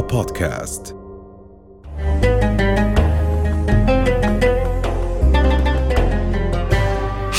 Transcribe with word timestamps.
بودكاست 0.00 0.96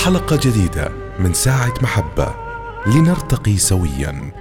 حلقة 0.05 0.39
جديدة 0.41 0.89
من 1.19 1.33
ساعة 1.33 1.73
محبة. 1.81 2.27
لنرتقي 2.87 3.57
سويا. 3.57 4.31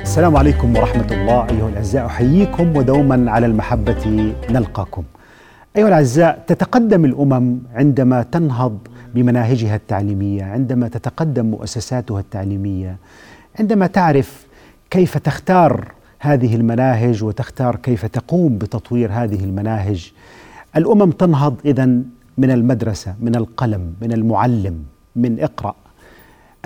السلام 0.00 0.36
عليكم 0.36 0.76
ورحمة 0.76 1.06
الله 1.10 1.46
أيها 1.50 1.68
الأعزاء. 1.68 2.06
أحييكم 2.06 2.76
ودوما 2.76 3.30
على 3.30 3.46
المحبة. 3.46 4.34
نلقاكم. 4.50 5.02
أيها 5.76 5.88
الأعزاء 5.88 6.44
تتقدم 6.46 7.04
الأمم 7.04 7.58
عندما 7.74 8.22
تنهض 8.22 8.78
بمناهجها 9.14 9.76
التعليمية 9.76 10.44
عندما 10.44 10.88
تتقدم 10.88 11.46
مؤسساتها 11.46 12.20
التعليمية 12.20 12.96
عندما 13.58 13.86
تعرف 13.86 14.46
كيف 14.90 15.18
تختار 15.18 15.92
هذه 16.26 16.54
المناهج 16.56 17.24
وتختار 17.24 17.76
كيف 17.76 18.06
تقوم 18.06 18.58
بتطوير 18.58 19.12
هذه 19.12 19.44
المناهج. 19.44 20.12
الأمم 20.76 21.10
تنهض 21.10 21.54
اذا 21.64 21.86
من 22.38 22.50
المدرسة 22.50 23.14
من 23.20 23.36
القلم 23.36 23.94
من 24.02 24.12
المعلم 24.12 24.84
من 25.16 25.40
اقرأ. 25.40 25.74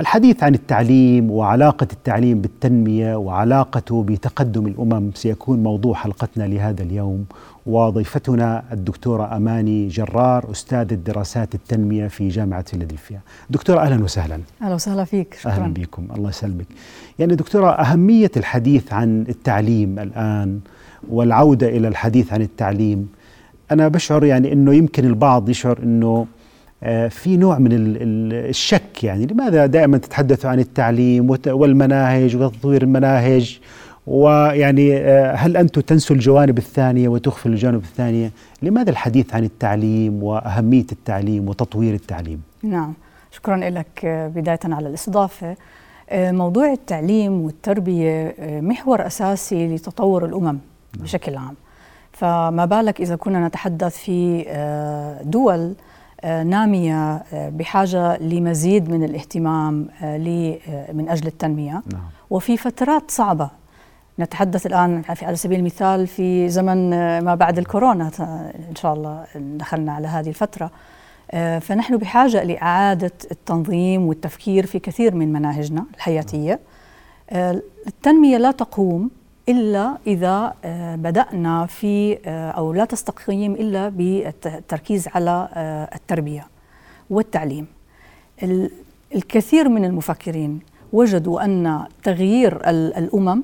الحديث 0.01 0.43
عن 0.43 0.55
التعليم 0.55 1.31
وعلاقة 1.31 1.89
التعليم 1.93 2.41
بالتنمية 2.41 3.17
وعلاقته 3.17 4.03
بتقدم 4.03 4.67
الأمم 4.67 5.11
سيكون 5.15 5.62
موضوع 5.62 5.95
حلقتنا 5.95 6.45
لهذا 6.45 6.83
اليوم. 6.83 7.25
وضيفتنا 7.68 8.64
الدكتورة 8.72 9.36
أماني 9.36 9.88
جرار 9.88 10.50
أستاذ 10.50 10.92
الدراسات 10.92 11.54
التنمية 11.54 12.08
في 12.08 12.28
جامعة 12.28 12.62
فيلادلفيا. 12.62 13.20
دكتورة 13.50 13.80
أهلا 13.80 14.04
وسهلا. 14.04 14.41
أهلا 14.62 14.74
وسهلا 14.74 15.04
فيك 15.04 15.34
شكرا. 15.41 15.52
أهلا 15.52 15.72
بكم 15.72 16.08
الله 16.16 16.28
يسلمك. 16.28 16.66
يعني 17.18 17.34
دكتورة 17.34 17.70
أهمية 17.70 18.30
الحديث 18.36 18.92
عن 18.92 19.24
التعليم 19.28 19.98
الآن 19.98 20.60
والعودة 21.10 21.69
إلى 21.69 21.88
الحديث 21.88 22.33
عن 22.33 22.42
التعليم 22.42 23.08
أنا 23.70 23.88
بشعر 23.88 24.25
يعني 24.25 24.53
إنه 24.53 24.75
يمكن 24.75 25.05
البعض 25.05 25.48
يشعر 25.48 25.78
إنه 25.82 26.27
آه، 26.82 27.08
في 27.08 27.36
نوع 27.36 27.58
من 27.58 27.69
الشك 27.72 29.05
يعني 29.05 29.27
لماذا 29.27 29.66
دائما 29.66 29.98
تتحدثوا 29.98 30.50
عن 30.50 30.58
التعليم 30.58 31.36
والمناهج 31.47 32.36
وتطوير 32.36 32.82
المناهج 32.82 33.60
ويعني 34.09 34.97
آه، 34.97 35.34
هل 35.34 35.56
أنتم 35.56 35.81
تنسوا 35.81 36.17
الجوانب 36.17 36.59
الثانية 36.59 37.09
وتغفلوا 37.09 37.55
الجوانب 37.55 37.83
الثانية؟ 37.83 38.31
لماذا 38.62 38.91
الحديث 38.91 39.34
عن 39.34 39.45
التعليم 39.45 40.23
وأهمية 40.23 40.87
التعليم 40.92 41.48
وتطوير 41.48 41.95
التعليم؟ 41.95 42.42
نعم. 42.62 42.95
شكرا 43.31 43.56
لك 43.56 44.05
آه، 44.05 44.28
بداية 44.28 44.61
على 44.65 44.89
الاستضافة. 44.89 45.56
موضوع 46.12 46.73
التعليم 46.73 47.41
والتربية 47.41 48.34
محور 48.41 49.06
أساسي 49.06 49.75
لتطور 49.75 50.25
الأمم 50.25 50.45
نعم. 50.45 50.59
بشكل 50.97 51.37
عام. 51.37 51.55
فما 52.12 52.65
بالك 52.65 53.00
إذا 53.00 53.17
كنا 53.17 53.48
نتحدث 53.48 53.97
في 53.97 54.45
دول 55.25 55.75
آه، 56.20 56.43
نامية 56.43 57.15
آه، 57.17 57.48
بحاجة 57.48 58.19
لمزيد 58.19 58.91
من 58.91 59.05
الاهتمام 59.05 59.89
آه، 60.03 60.93
من 60.93 61.09
أجل 61.09 61.27
التنمية؟ 61.27 61.83
نعم. 61.93 62.03
وفي 62.31 62.56
فترات 62.56 63.11
صعبة 63.11 63.50
نتحدث 64.19 64.66
الآن 64.66 65.02
على 65.22 65.36
سبيل 65.36 65.58
المثال 65.58 66.06
في 66.06 66.48
زمن 66.48 66.91
ما 67.20 67.34
بعد 67.34 67.58
الكورونا 67.58 68.11
إن 68.70 68.75
شاء 68.77 68.94
الله 68.94 69.25
دخلنا 69.36 69.92
على 69.92 70.08
هذه 70.08 70.28
الفترة. 70.28 70.70
فنحن 71.60 71.97
بحاجة 71.97 72.42
لإعادة 72.42 73.12
التنظيم 73.30 74.06
والتفكير 74.06 74.66
في 74.66 74.78
كثير 74.78 75.14
من 75.14 75.33
مناهجنا 75.33 75.84
الحياتية. 75.94 76.60
التنمية 77.86 78.36
لا 78.36 78.50
تقوم 78.50 79.10
إلا 79.48 79.98
إذا 80.06 80.55
آه، 80.64 80.97
بدأنا 80.97 81.66
في 81.66 82.19
آه، 82.27 82.50
أو 82.50 82.72
لا 82.72 82.84
تستقيم 82.84 83.53
إلا 83.53 83.88
بالتركيز 83.88 85.09
على 85.09 85.48
آه، 85.54 85.94
التربية 85.94 86.47
والتعليم. 87.10 87.66
الكثير 89.14 89.69
من 89.69 89.84
المفكرين 89.84 90.60
وجدوا 90.93 91.44
أن 91.44 91.87
تغيير 92.03 92.69
الأمم 92.70 93.43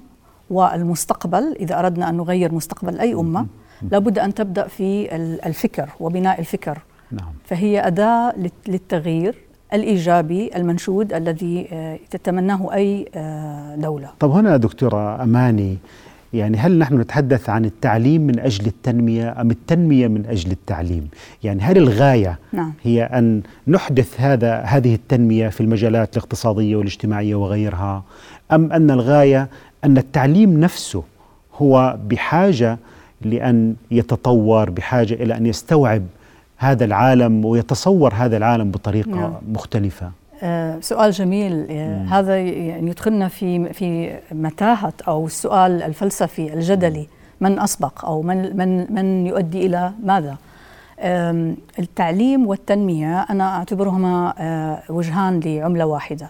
والمستقبل 0.50 1.56
إذا 1.60 1.78
أردنا 1.78 2.08
أن 2.08 2.16
نغير 2.16 2.54
مستقبل 2.54 3.00
أي 3.00 3.14
أمة 3.14 3.46
لابد 3.90 4.18
أن 4.18 4.34
تبدأ 4.34 4.68
في 4.68 5.16
الفكر 5.46 5.90
وبناء 6.00 6.40
الفكر 6.40 6.78
نعم. 7.12 7.32
فهي 7.44 7.86
أداة 7.86 8.34
للتغيير 8.68 9.34
الإيجابي 9.72 10.56
المنشود 10.56 11.12
الذي 11.12 11.68
تتمناه 12.10 12.74
أي 12.74 13.08
دولة. 13.76 14.10
طب 14.20 14.30
هنا 14.30 14.56
دكتورة 14.56 15.22
أماني 15.22 15.78
يعني 16.32 16.56
هل 16.56 16.78
نحن 16.78 17.00
نتحدث 17.00 17.50
عن 17.50 17.64
التعليم 17.64 18.20
من 18.20 18.40
أجل 18.40 18.66
التنمية 18.66 19.40
أم 19.40 19.50
التنمية 19.50 20.08
من 20.08 20.26
أجل 20.26 20.50
التعليم؟ 20.50 21.08
يعني 21.44 21.62
هل 21.62 21.78
الغاية 21.78 22.38
نعم. 22.52 22.72
هي 22.82 23.02
أن 23.02 23.42
نحدث 23.68 24.20
هذا 24.20 24.60
هذه 24.60 24.94
التنمية 24.94 25.48
في 25.48 25.60
المجالات 25.60 26.16
الاقتصادية 26.16 26.76
والاجتماعية 26.76 27.34
وغيرها 27.34 28.04
أم 28.52 28.72
أن 28.72 28.90
الغاية 28.90 29.48
أن 29.84 29.98
التعليم 29.98 30.60
نفسه 30.60 31.02
هو 31.56 31.98
بحاجة 32.06 32.78
لأن 33.20 33.76
يتطور 33.90 34.70
بحاجة 34.70 35.14
إلى 35.14 35.36
أن 35.36 35.46
يستوعب 35.46 36.02
هذا 36.56 36.84
العالم 36.84 37.44
ويتصور 37.44 38.14
هذا 38.14 38.36
العالم 38.36 38.70
بطريقة 38.70 39.10
نعم. 39.10 39.34
مختلفة 39.48 40.10
آه 40.42 40.80
سؤال 40.80 41.10
جميل 41.10 41.66
آه 41.70 42.04
هذا 42.04 42.38
يعني 42.38 42.90
يدخلنا 42.90 43.28
في 43.28 43.72
في 43.72 44.16
متاهة 44.32 44.92
أو 45.08 45.26
السؤال 45.26 45.82
الفلسفي 45.82 46.54
الجدلي 46.54 47.06
من 47.40 47.58
أسبق 47.58 48.04
أو 48.04 48.22
من 48.22 48.56
من 48.56 48.94
من 48.94 49.26
يؤدي 49.26 49.66
إلى 49.66 49.92
ماذا؟ 50.02 50.36
التعليم 51.78 52.46
والتنمية 52.46 53.20
أنا 53.20 53.56
أعتبرهما 53.56 54.34
آه 54.38 54.82
وجهان 54.88 55.40
لعملة 55.40 55.86
واحدة. 55.86 56.28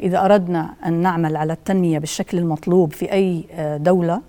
إذا 0.00 0.24
أردنا 0.24 0.74
أن 0.86 0.92
نعمل 0.92 1.36
على 1.36 1.52
التنمية 1.52 1.98
بالشكل 1.98 2.38
المطلوب 2.38 2.92
في 2.92 3.12
أي 3.12 3.44
آه، 3.52 3.76
دولة 3.76 4.20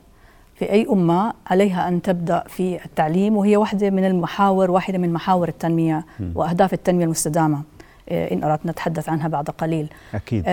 في 0.55 0.71
أي 0.71 0.87
أمة 0.89 1.33
عليها 1.47 1.87
أن 1.87 2.01
تبدأ 2.01 2.43
في 2.47 2.85
التعليم 2.85 3.37
وهي 3.37 3.57
واحدة 3.57 3.89
من 3.89 4.05
المحاور 4.05 4.71
واحدة 4.71 4.97
من 4.97 5.13
محاور 5.13 5.47
التنمية 5.47 6.05
وأهداف 6.35 6.73
التنمية 6.73 7.05
المستدامة 7.05 7.61
آه، 8.09 8.33
إن 8.33 8.43
أردت 8.43 8.65
نتحدث 8.65 9.09
عنها 9.09 9.27
بعد 9.27 9.49
قليل. 9.49 9.87
أكيد. 10.13 10.43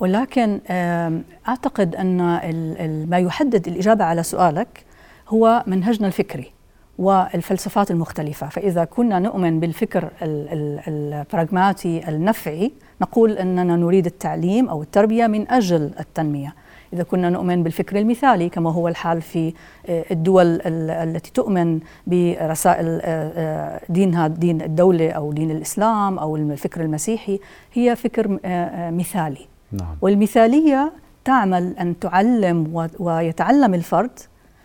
ولكن 0.00 0.60
أعتقد 1.48 1.96
أن 1.96 2.16
ما 3.10 3.18
يحدد 3.18 3.68
الإجابة 3.68 4.04
على 4.04 4.22
سؤالك 4.22 4.84
هو 5.28 5.64
منهجنا 5.66 6.06
الفكري. 6.06 6.52
والفلسفات 7.00 7.90
المختلفة. 7.90 8.48
فإذا 8.48 8.84
كنا 8.84 9.18
نؤمن 9.18 9.60
بالفكر 9.60 10.10
البراغماتي 10.88 12.08
النفعي 12.08 12.72
نقول 13.02 13.32
أننا 13.32 13.76
نريد 13.76 14.06
التعليم 14.06 14.68
أو 14.68 14.82
التربية 14.82 15.26
من 15.26 15.50
أجل 15.50 15.90
التنمية. 16.00 16.54
إذا 16.92 17.02
كنا 17.02 17.30
نؤمن 17.30 17.62
بالفكر 17.62 17.98
المثالي 17.98 18.48
كما 18.48 18.72
هو 18.72 18.88
الحال 18.88 19.22
في 19.22 19.52
آه، 19.88 20.04
الدول 20.10 20.60
التي 20.66 21.32
تؤمن 21.32 21.80
برسائل 22.06 23.00
آه، 23.02 23.32
آه، 23.36 23.80
دينها 23.88 24.28
دين 24.28 24.62
الدولة 24.62 25.10
أو 25.10 25.32
دين 25.32 25.50
الإسلام 25.50 26.18
أو 26.18 26.36
الفكر 26.36 26.80
المسيحي 26.80 27.40
هي 27.72 27.96
فكر 27.96 28.38
مثالي. 28.90 29.46
نعم. 29.72 29.96
والمثالية 30.00 30.92
تعمل 31.24 31.76
أن 31.78 31.98
تعلم 31.98 32.88
ويتعلم 32.98 33.74
الفرد 33.74 34.18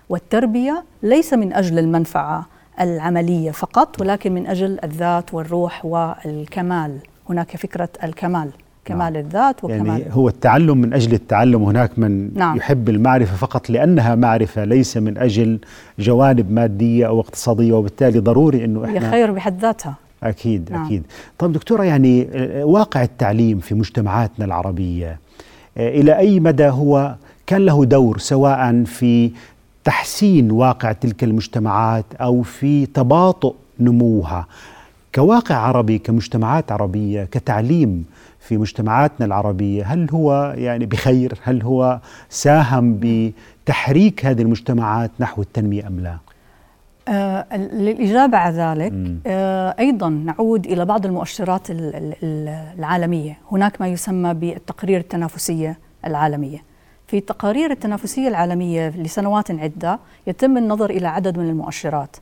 والتربية 0.09 0.83
ليس 1.03 1.33
من 1.33 1.53
أجل 1.53 1.79
المنفعة 1.79 2.45
العملية 2.81 3.51
فقط 3.51 4.01
ولكن 4.01 4.31
من 4.31 4.47
أجل 4.47 4.79
الذات 4.83 5.33
والروح 5.33 5.85
والكمال 5.85 6.97
هناك 7.29 7.57
فكرة 7.57 7.89
الكمال 8.03 8.49
كمال 8.85 9.13
نعم. 9.13 9.25
الذات 9.25 9.63
وكمال 9.63 9.88
يعني 9.88 10.03
هو 10.11 10.27
التعلم 10.27 10.77
من 10.77 10.93
أجل 10.93 11.13
التعلم 11.13 11.63
هناك 11.63 11.99
من 11.99 12.34
نعم. 12.34 12.57
يحب 12.57 12.90
المعرفة 12.90 13.35
فقط 13.35 13.69
لأنها 13.69 14.16
معرفة 14.16 14.63
ليس 14.63 14.97
من 14.97 15.17
أجل 15.17 15.59
جوانب 15.99 16.52
مادية 16.52 17.07
أو 17.07 17.19
اقتصادية 17.19 17.73
وبالتالي 17.73 18.19
ضروري 18.19 18.66
أنه 18.66 18.85
إحنا 18.85 19.07
هي 19.07 19.11
خير 19.11 19.31
بحد 19.31 19.61
ذاتها 19.61 19.96
أكيد 20.23 20.72
نعم. 20.72 20.85
أكيد 20.85 21.03
طيب 21.37 21.52
دكتورة 21.52 21.84
يعني 21.84 22.28
واقع 22.63 23.03
التعليم 23.03 23.59
في 23.59 23.75
مجتمعاتنا 23.75 24.46
العربية 24.46 25.19
إلى 25.78 26.17
أي 26.17 26.40
مدى 26.40 26.67
هو 26.67 27.16
كان 27.47 27.66
له 27.66 27.85
دور 27.85 28.17
سواء 28.17 28.84
في 28.84 29.31
تحسين 29.85 30.52
واقع 30.52 30.91
تلك 30.91 31.23
المجتمعات 31.23 32.05
أو 32.22 32.41
في 32.41 32.85
تباطؤ 32.85 33.55
نموها. 33.79 34.47
كواقع 35.16 35.55
عربي 35.55 35.97
كمجتمعات 35.97 36.72
عربية 36.72 37.23
كتعليم 37.23 38.05
في 38.40 38.58
مجتمعاتنا 38.58 39.26
العربية 39.26 39.85
هل 39.85 40.09
هو 40.11 40.53
يعني 40.58 40.85
بخير؟ 40.85 41.34
هل 41.43 41.61
هو 41.61 41.99
ساهم 42.29 42.99
بتحريك 43.02 44.26
هذه 44.26 44.41
المجتمعات 44.41 45.11
نحو 45.20 45.41
التنمية 45.41 45.88
أم 45.88 45.99
لا؟ 45.99 46.17
آه 47.08 47.58
للإجابة 47.58 48.38
على 48.38 48.58
ذلك 48.58 48.93
آه 49.28 49.76
أيضا 49.79 50.09
نعود 50.09 50.66
إلى 50.66 50.85
بعض 50.85 51.05
المؤشرات 51.05 51.67
العالمية. 51.70 53.38
هناك 53.52 53.81
ما 53.81 53.88
يسمى 53.88 54.34
بالتقرير 54.34 54.99
التنافسية 54.99 55.79
العالمية. 56.05 56.74
في 57.16 57.20
التقارير 57.20 57.72
التنافسية 57.72 58.28
العالمية 58.28 58.90
لسنوات 58.90 59.52
عدة 59.52 60.00
يتم 60.28 60.58
النظر 60.58 60.90
إلى 60.90 61.08
عدد 61.08 61.40
من 61.40 61.50
المؤشرات. 61.50 62.16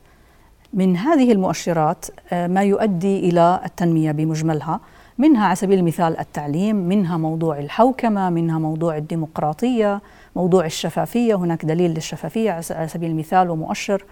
من 0.74 0.96
هذه 0.96 1.32
المؤشرات 1.32 2.06
آه، 2.32 2.46
ما 2.46 2.62
يؤدي 2.62 3.18
إلى 3.18 3.60
التنمية 3.64 4.12
بمجملها 4.12 4.80
منها 5.18 5.46
على 5.46 5.56
سبيل 5.56 5.78
المثال 5.78 6.18
التعليم 6.20 6.76
منها 6.76 7.16
موضوع 7.16 7.58
الحوكمة 7.58 8.30
منها 8.30 8.58
موضوع 8.58 8.96
الديمقراطية 8.96 10.00
موضوع 10.36 10.66
الشفافية 10.66 11.34
هناك 11.34 11.64
دليل 11.64 11.90
للشفافية 11.90 12.50
على 12.50 12.88
سبيل 12.88 13.10
المثال 13.10 13.50
ومؤشر. 13.50 14.04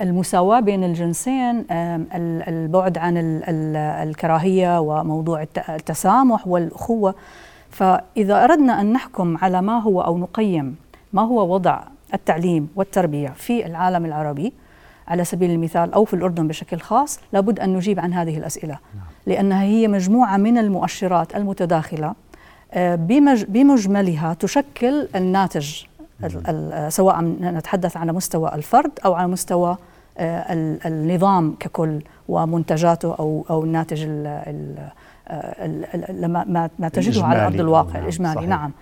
المساواة 0.00 0.60
بين 0.60 0.84
الجنسين 0.84 1.64
البعد 2.48 2.98
عن 2.98 3.14
الكراهية 4.08 4.80
وموضوع 4.80 5.46
التسامح 5.68 6.46
والأخوة 6.46 7.14
فإذا 7.72 8.44
أردنا 8.44 8.80
أن 8.80 8.92
نحكم 8.92 9.36
على 9.36 9.62
ما 9.62 9.80
هو 9.80 10.00
أو 10.00 10.18
نقيم 10.18 10.76
ما 11.12 11.22
هو 11.22 11.54
وضع 11.54 11.82
التعليم 12.14 12.68
والتربية 12.76 13.28
في 13.28 13.66
العالم 13.66 14.04
العربي 14.04 14.52
على 15.08 15.24
سبيل 15.24 15.50
المثال 15.50 15.92
أو 15.92 16.04
في 16.04 16.14
الأردن 16.14 16.48
بشكل 16.48 16.80
خاص 16.80 17.20
لابد 17.32 17.60
أن 17.60 17.74
نجيب 17.74 18.00
عن 18.00 18.12
هذه 18.12 18.38
الأسئلة 18.38 18.78
نعم. 18.94 19.04
لأنها 19.26 19.62
هي 19.62 19.88
مجموعة 19.88 20.36
من 20.36 20.58
المؤشرات 20.58 21.36
المتداخلة 21.36 22.14
آه، 22.72 22.94
بمجملها 23.48 24.34
تشكل 24.34 25.08
الناتج 25.16 25.84
سواء 26.88 27.20
نتحدث 27.40 27.96
على 27.96 28.12
مستوى 28.12 28.54
الفرد 28.54 28.90
أو 29.04 29.14
على 29.14 29.28
مستوى 29.28 29.76
آه، 30.18 30.78
النظام 30.86 31.56
ككل 31.60 32.02
ومنتجاته 32.28 33.14
أو 33.14 33.46
أو 33.50 33.64
الناتج 33.64 34.04
لما 36.08 36.70
ما 36.78 36.88
تجده 36.88 37.24
على 37.24 37.46
ارض 37.46 37.60
الواقع 37.60 37.92
نعم 37.92 38.02
الإجمالي 38.02 38.34
صحيح. 38.34 38.48
نعم 38.48 38.72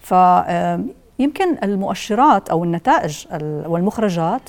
فيمكن 0.00 1.56
المؤشرات 1.62 2.48
أو 2.48 2.64
النتائج 2.64 3.26
والمخرجات 3.42 4.42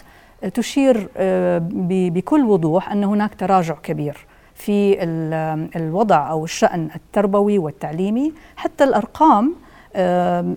تشير 0.54 1.10
آه، 1.18 1.62
بكل 1.90 2.46
وضوح 2.46 2.92
أن 2.92 3.04
هناك 3.04 3.36
تراجع 3.36 3.76
كبير 3.84 4.26
في 4.56 5.04
الوضع 5.76 6.30
أو 6.32 6.44
الشأن 6.44 6.90
التربوي 6.96 7.58
والتعليمي 7.58 8.34
حتى 8.56 8.84
الأرقام 8.84 9.56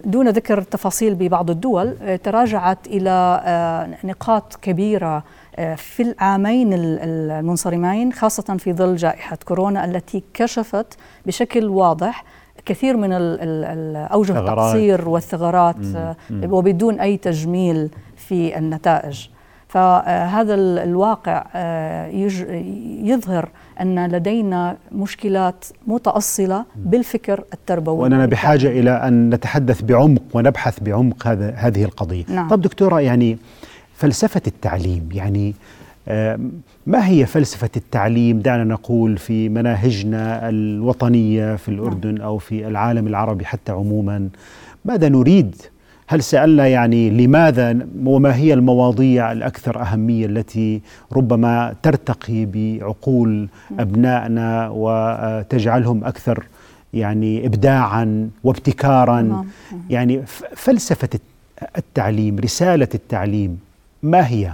دون 0.05 0.29
ذكر 0.29 0.59
التفاصيل 0.59 1.15
ببعض 1.15 1.51
الدول 1.51 1.97
آه، 2.03 2.17
تراجعت 2.17 2.87
إلى 2.87 3.41
آه، 3.45 4.07
نقاط 4.07 4.55
كبيرة 4.63 5.25
آه، 5.57 5.75
في 5.75 6.03
العامين 6.03 6.71
المنصرمين 6.73 8.13
خاصة 8.13 8.57
في 8.57 8.73
ظل 8.73 8.97
جائحة 8.97 9.39
كورونا 9.45 9.85
التي 9.85 10.23
كشفت 10.35 10.99
بشكل 11.27 11.65
واضح 11.65 12.25
كثير 12.65 12.97
من 12.97 13.13
اوجه 13.13 14.39
التقصير 14.39 15.09
والثغرات 15.09 15.77
وبدون 16.45 17.01
أي 17.01 17.17
تجميل 17.17 17.91
في 18.17 18.59
النتائج. 18.59 19.29
فهذا 19.69 20.55
الواقع 20.55 21.47
يظهر 23.03 23.49
أن 23.81 24.07
لدينا 24.07 24.77
مشكلات 24.93 25.65
متأصلة 25.87 26.65
بالفكر 26.77 27.45
التربوي. 27.53 27.99
وأننا 27.99 28.27
بحاجة 28.27 28.69
إلى 28.69 28.91
أن 28.91 29.31
نتحدث 29.31 29.83
بعمق 29.83 30.23
ونبحث 30.35 30.81
بعمق 30.81 31.27
هذا 31.27 31.51
هذه 31.51 31.85
القضية. 31.85 32.25
نعم. 32.29 32.49
طب 32.49 32.61
دكتورة 32.61 33.01
يعني 33.01 33.39
فلسفة 33.95 34.43
التعليم 34.47 35.09
يعني 35.13 35.55
ما 36.87 37.09
هي 37.09 37.27
فلسفة 37.27 37.71
التعليم؟ 37.77 38.41
دعنا 38.41 38.65
نقول 38.65 39.19
في 39.19 39.49
مناهجنا 39.49 40.49
الوطنية 40.49 41.57
في 41.57 41.69
الأردن 41.69 42.21
أو 42.21 42.39
في 42.39 42.69
العالم 42.69 43.07
العربي 43.07 43.45
حتى 43.45 43.73
عموما. 43.73 44.29
ماذا 44.85 45.09
نريد 45.09 45.57
هل 46.07 46.23
سألنا 46.23 46.67
يعني 46.67 47.11
لماذا 47.11 47.87
وما 48.05 48.35
هي 48.37 48.55
المواضيع 48.55 49.33
الأكثر 49.33 49.83
أهمية 49.83 50.27
التي 50.27 50.81
ربما 51.13 51.75
ترتقي 51.83 52.47
بعقول 52.47 53.49
أبنائنا 53.79 54.69
وتجعلهم 54.73 56.05
أكثر 56.05 56.47
يعني 56.95 57.47
إبداعا 57.47 58.31
وابتكارا؟ 58.45 59.45
يعني 59.91 60.23
فلسفة 60.57 61.09
التعليم 61.79 62.39
رسالة 62.39 62.89
التعليم 62.95 63.59
ما 64.03 64.29
هي؟ 64.29 64.53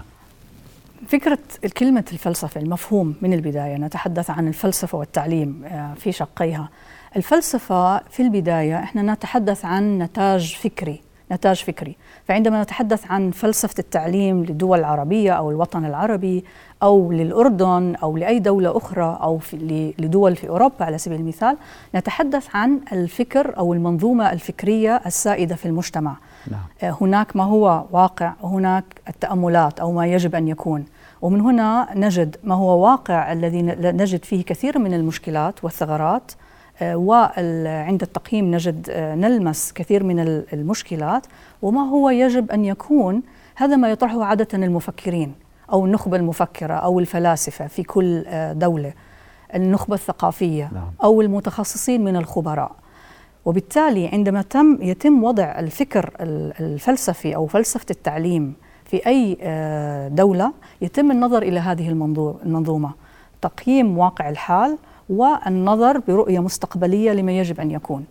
فكرة 1.09 1.39
كلمة 1.79 2.05
الفلسفة 2.13 2.61
المفهوم 2.61 3.15
من 3.23 3.33
البداية 3.33 3.77
نتحدث 3.77 4.31
عن 4.31 4.49
الفلسفة 4.49 4.99
والتعليم 4.99 5.63
آه، 5.65 5.95
في 5.95 6.13
شقيها. 6.13 6.69
الفلسفة 7.17 7.99
في 7.99 8.23
البداية 8.23 8.79
إحنا 8.79 9.15
نتحدث 9.15 9.65
عن 9.65 9.99
نتاج 9.99 10.55
فكري. 10.55 11.01
نتاج 11.33 11.65
فكري. 11.65 11.97
فعندما 12.25 12.63
نتحدث 12.63 13.11
عن 13.11 13.31
فلسفة 13.31 13.75
التعليم 13.79 14.45
للدول 14.45 14.79
العربية 14.79 15.33
أو 15.33 15.51
الوطن 15.51 15.85
العربي 15.85 16.45
أو 16.83 17.13
للأردن 17.13 17.95
أو 18.03 18.17
لأي 18.17 18.39
دولة 18.39 18.77
أخرى 18.77 19.19
أو 19.23 19.39
في 19.39 19.95
لدول 19.99 20.37
في 20.37 20.49
أوروبا 20.49 20.85
على 20.85 20.99
سبيل 20.99 21.21
المثال 21.21 21.57
نتحدث 21.95 22.57
عن 22.57 22.81
الفكر 22.93 23.59
أو 23.59 23.73
المنظومة 23.75 24.33
الفكرية 24.33 25.01
السائدة 25.07 25.55
في 25.55 25.67
المجتمع. 25.67 26.17
نعم. 26.51 26.61
آه، 26.83 26.97
هناك 27.01 27.37
ما 27.37 27.45
هو 27.45 27.85
واقع 27.91 28.33
وهناك 28.43 28.85
التأملات 29.09 29.81
أو 29.81 29.93
ما 29.93 30.07
يجب 30.07 30.35
أن 30.35 30.49
يكون. 30.49 30.85
ومن 31.23 31.41
هنا 31.41 31.89
نجد 31.95 32.37
ما 32.45 32.55
هو 32.55 32.85
واقع 32.85 33.33
الذي 33.33 33.63
نجد 33.79 34.25
فيه 34.25 34.45
كثير 34.45 34.79
من 34.79 34.95
المشكلات 34.95 35.65
والثغرات. 35.65 36.33
وعند 36.83 38.03
التقييم 38.03 38.51
نجد 38.55 38.87
آه، 38.91 39.15
نلمس 39.15 39.73
كثير 39.73 40.05
من 40.05 40.21
المشكلات 40.53 41.27
وما 41.63 41.81
هو 41.81 42.11
يجب 42.11 42.51
أن 42.51 42.65
يكون 42.65 43.23
هذا 43.57 43.77
ما 43.77 43.91
يطرحه 43.91 44.25
عادة 44.25 44.49
المفكرين 44.55 45.35
أو 45.73 45.87
النخبة 45.87 46.17
المفكرة 46.17 46.75
أو 46.75 47.01
الفلاسفة 47.01 47.67
في 47.67 47.83
كل 47.83 48.25
آه، 48.27 48.53
دولة 48.53 48.93
النخبة 49.55 49.95
الثقافية 49.95 50.71
نعم. 50.73 50.93
أو 51.03 51.21
المتخصصين 51.21 52.05
من 52.05 52.17
الخبراء 52.17 52.73
وبالتالي 53.45 54.09
عندما 54.09 54.43
تم 54.43 54.79
يتم 54.83 55.25
وضع 55.25 55.59
الفكر 55.59 56.11
الفلسفي 56.61 57.37
أو 57.37 57.47
فلسفة 57.47 57.87
التعليم 57.91 58.55
في 58.85 59.07
أي 59.07 59.39
آه، 59.43 60.09
دولة 60.09 60.53
يتم 60.81 61.11
النظر 61.11 61.43
إلى 61.43 61.61
هذه 61.61 61.89
المنظومة 61.89 62.91
تقييم 63.43 63.99
واقع 63.99 64.29
الحال 64.29 64.79
والنظر 65.11 65.99
برؤية 65.99 66.39
مستقبلية 66.39 67.13
لما 67.13 67.33
يجب 67.33 67.61
أن 67.61 67.71
يكون. 67.71 68.05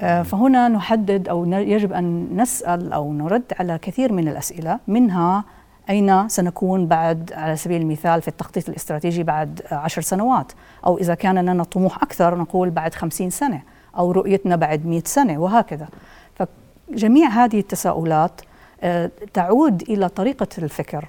آه 0.00 0.22
فهنا 0.22 0.68
نحدد 0.68 1.28
أو 1.28 1.44
يجب 1.52 1.92
أن 1.92 2.28
نسأل 2.36 2.92
أو 2.92 3.12
نرد 3.12 3.42
على 3.58 3.78
كثير 3.78 4.12
من 4.12 4.28
الأسئلة 4.28 4.78
منها 4.88 5.44
أين 5.90 6.28
سنكون 6.28 6.86
بعد 6.86 7.32
على 7.32 7.56
سبيل 7.56 7.82
المثال 7.82 8.22
في 8.22 8.28
التخطيط 8.28 8.68
الاستراتيجي 8.68 9.22
بعد 9.22 9.60
عشر 9.72 10.02
سنوات؟ 10.02 10.52
أو 10.86 10.98
إذا 10.98 11.14
كان 11.14 11.38
لنا 11.38 11.64
طموح 11.64 12.02
أكثر 12.02 12.38
نقول 12.38 12.70
بعد 12.70 12.94
خمسين 12.94 13.30
سنة 13.30 13.62
أو 13.96 14.12
رؤيتنا 14.12 14.56
بعد 14.56 14.86
مئة 14.86 15.02
سنة 15.04 15.38
وهكذا. 15.38 15.88
فجميع 16.34 17.28
هذه 17.28 17.58
التساؤلات 17.58 18.40
آه 18.82 19.10
تعود 19.34 19.82
إلى 19.82 20.08
طريقة 20.08 20.48
الفكر 20.58 21.08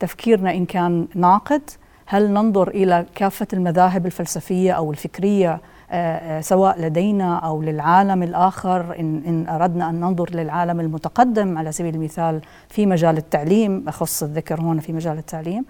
تفكيرنا 0.00 0.50
إن 0.54 0.64
كان 0.66 1.08
ناقد 1.14 1.62
هل 2.06 2.30
ننظر 2.30 2.68
إلى 2.68 3.06
كافة 3.14 3.46
المذاهب 3.52 4.06
الفلسفية 4.06 4.72
أو 4.72 4.90
الفكرية 4.90 5.60
آه، 5.90 6.38
آه، 6.38 6.40
سواء 6.40 6.80
لدينا 6.80 7.38
أو 7.38 7.62
للعالم 7.62 8.22
الآخر؟ 8.22 8.98
إن 8.98 9.22
إن 9.26 9.48
أردنا 9.48 9.90
أن 9.90 10.00
ننظر 10.00 10.30
للعالم 10.30 10.80
المتقدم 10.80 11.58
على 11.58 11.72
سبيل 11.72 11.94
المثال 11.94 12.40
في 12.68 12.86
مجال 12.86 13.16
التعليم 13.16 13.84
أخص 13.88 14.22
الذكر 14.22 14.60
هنا 14.60 14.80
في 14.80 14.92
مجال 14.92 15.18
التعليم. 15.18 15.64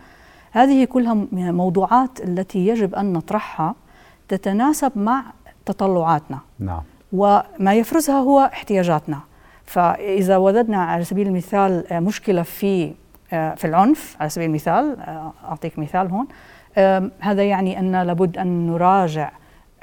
هذه 0.52 0.84
كلها 0.84 1.14
موضوعات 1.32 2.20
التي 2.20 2.66
يجب 2.66 2.94
أن 2.94 3.12
نطرحها 3.12 3.74
تتناسب 4.28 4.92
مع 4.96 5.24
تطلعاتنا. 5.66 6.38
نعم. 6.58 6.82
وما 7.12 7.74
يفرزها 7.74 8.18
هو 8.18 8.40
احتياجاتنا. 8.40 9.20
فإذا 9.64 10.36
وجدنا 10.36 10.82
على 10.82 11.04
سبيل 11.04 11.26
المثال 11.26 11.92
آه، 11.92 12.00
مشكلة 12.00 12.42
في 12.42 12.94
في 13.30 13.64
العنف 13.64 14.16
على 14.20 14.30
سبيل 14.30 14.48
المثال 14.48 15.00
آه، 15.00 15.32
أعطيك 15.44 15.78
مثال 15.78 16.10
هون. 16.10 16.26
هذا 17.20 17.44
يعني 17.44 17.78
أن 17.78 18.02
لابد 18.02 18.38
أن 18.38 18.66
نراجع 18.66 19.30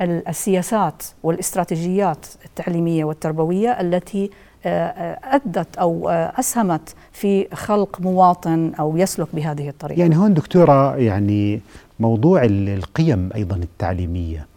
السياسات 0.02 1.04
والاستراتيجيات 1.24 2.26
التعليمية 2.46 3.04
والتربوية 3.06 3.70
التي 3.70 4.30
آه، 4.66 5.20
أدت 5.24 5.78
أو 5.78 6.10
أسهمت 6.10 6.96
في 7.12 7.48
خلق 7.54 8.02
مواطن 8.02 8.72
أو 8.80 8.98
يسلك 8.98 9.28
بهذه 9.34 9.70
الطريقة. 9.70 10.00
يعني 10.00 10.18
هون 10.18 10.34
دكتورة 10.34 10.96
يعني 10.98 11.62
موضوع 12.00 12.42
القيم 12.46 13.30
أيضا 13.36 13.56
التعليمية. 13.56 14.48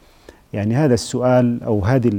يعني 0.53 0.77
هذا 0.77 0.95
السؤال 0.95 1.63
أو 1.63 1.85
هذه 1.85 2.11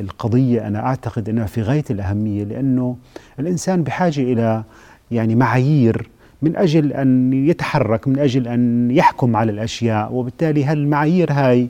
القضية 0.00 0.66
أنا 0.66 0.86
أعتقد 0.86 1.28
أنها 1.28 1.46
في 1.46 1.62
غاية 1.62 1.84
الأهمية 1.90 2.44
لأنه 2.44 2.96
الإنسان 3.38 3.82
بحاجة 3.82 4.20
إلى 4.20 4.64
يعني 5.10 5.34
معايير 5.34 6.08
من 6.44 6.56
أجل 6.56 6.92
أن 6.92 7.32
يتحرك 7.32 8.08
من 8.08 8.18
أجل 8.18 8.48
أن 8.48 8.90
يحكم 8.90 9.36
على 9.36 9.52
الأشياء 9.52 10.12
وبالتالي 10.12 10.64
هالمعايير 10.64 11.32
هاي 11.32 11.68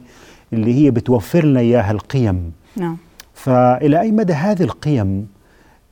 اللي 0.52 0.74
هي 0.84 0.90
بتوفر 0.90 1.44
لنا 1.44 1.60
إياها 1.60 1.90
القيم. 1.90 2.52
نعم. 2.76 2.96
فإلى 3.34 4.00
أي 4.00 4.10
مدى 4.12 4.32
هذه 4.32 4.62
القيم؟ 4.62 5.26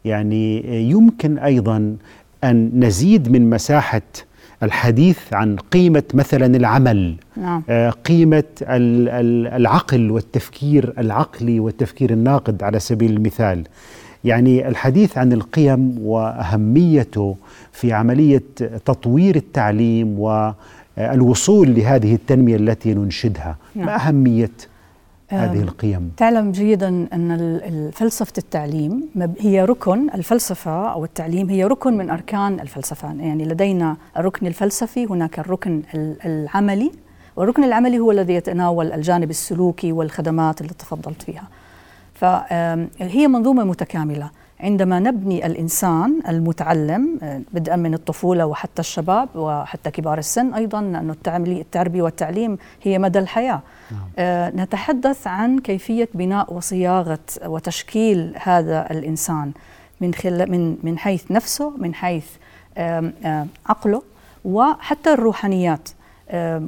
يعني 0.05 0.63
يمكن 0.91 1.39
أيضا 1.39 1.97
أن 2.45 2.71
نزيد 2.75 3.31
من 3.31 3.51
مساحة 3.51 4.03
الحديث 4.63 5.19
عن 5.33 5.57
قيمة 5.57 6.03
مثلا 6.15 6.57
العمل 6.57 7.15
نعم. 7.37 7.63
آه، 7.69 7.89
ال- 9.09 9.47
العقل 9.55 10.11
والتفكير 10.11 10.93
العقلي 10.99 11.61
والتفكير 11.61 12.11
الناقد 12.13 12.63
على 12.63 12.79
سبيل 12.79 13.11
المثال. 13.17 13.65
يعني 14.25 14.69
الحديث 14.69 15.19
عن 15.19 15.33
القيم 15.33 15.99
وأهميته 16.03 17.37
في 17.73 17.93
عملية 17.93 18.43
تطوير 18.85 19.37
التعليم 19.37 20.19
والوصول 20.19 21.75
لهذه 21.75 22.15
التنمية 22.15 22.57
التي 22.57 22.95
ننشدها 22.95 23.57
نعم. 23.75 23.87
ما 23.87 23.97
اهميه 24.09 24.51
هذه 25.29 25.53
أم، 25.57 25.63
القيم؟ 25.63 26.13
تعلم 26.17 26.53
جيدا 26.53 26.89
أن 26.89 27.91
فلسفة 27.93 28.33
التعليم 28.39 29.09
هي 29.41 29.65
ركن 29.65 30.11
الفلسفة 30.15 30.89
أو 30.93 31.05
التعليم 31.05 31.49
هي 31.51 31.65
ركن 31.65 31.97
من 31.97 32.11
أركان 32.11 32.61
الفلسفة. 32.61 33.13
يعني 33.15 33.45
لدينا 33.45 33.97
الركن 34.17 34.47
الفلسفي 34.47 35.07
هناك 35.07 35.39
الركن 35.39 35.83
ال- 35.95 36.17
العملي 36.27 36.91
والركن 37.37 37.65
العملي 37.65 37.99
هو 37.99 38.11
الذي 38.11 38.35
يتناول 38.35 38.93
الجانب 38.93 39.31
السلوكي 39.31 39.93
والخدمات 39.93 40.61
اللي 40.61 40.73
تفضلت 40.79 41.23
فيها. 41.23 41.45
فهي 42.23 43.29
منظومة 43.29 43.65
متكاملة. 43.65 44.31
عندما 44.61 44.99
نبني 45.01 45.47
الإنسان 45.47 46.21
المتعلم 46.29 47.19
آه، 47.23 47.41
بدءا 47.53 47.77
من 47.77 47.95
الطفولة 47.95 48.47
وحتى 48.47 48.81
الشباب 48.81 49.29
وحتى 49.35 49.91
كبار 49.91 50.19
السن 50.19 50.55
أيضا 50.55 50.81
لأنه 50.81 51.13
التعملي- 51.13 51.61
التربية 51.61 52.03
والتعليم 52.03 52.59
هي 52.83 52.99
مدى 52.99 53.19
الحياة. 53.19 53.61
آه، 54.19 54.51
نتحدث 54.51 55.27
عن 55.27 55.59
كيفية 55.59 56.09
بناء 56.15 56.55
وصياغة 56.55 57.19
وتشكيل 57.47 58.35
هذا 58.43 58.91
الإنسان 58.91 59.53
من 60.01 60.15
خل 60.15 60.51
من 60.51 60.77
من 60.83 60.99
حيث 60.99 61.31
نفسه 61.31 61.73
من 61.79 61.95
حيث 61.95 62.27
عقله 63.67 64.03
وحتى 64.45 65.13
الروحانيات. 65.13 65.89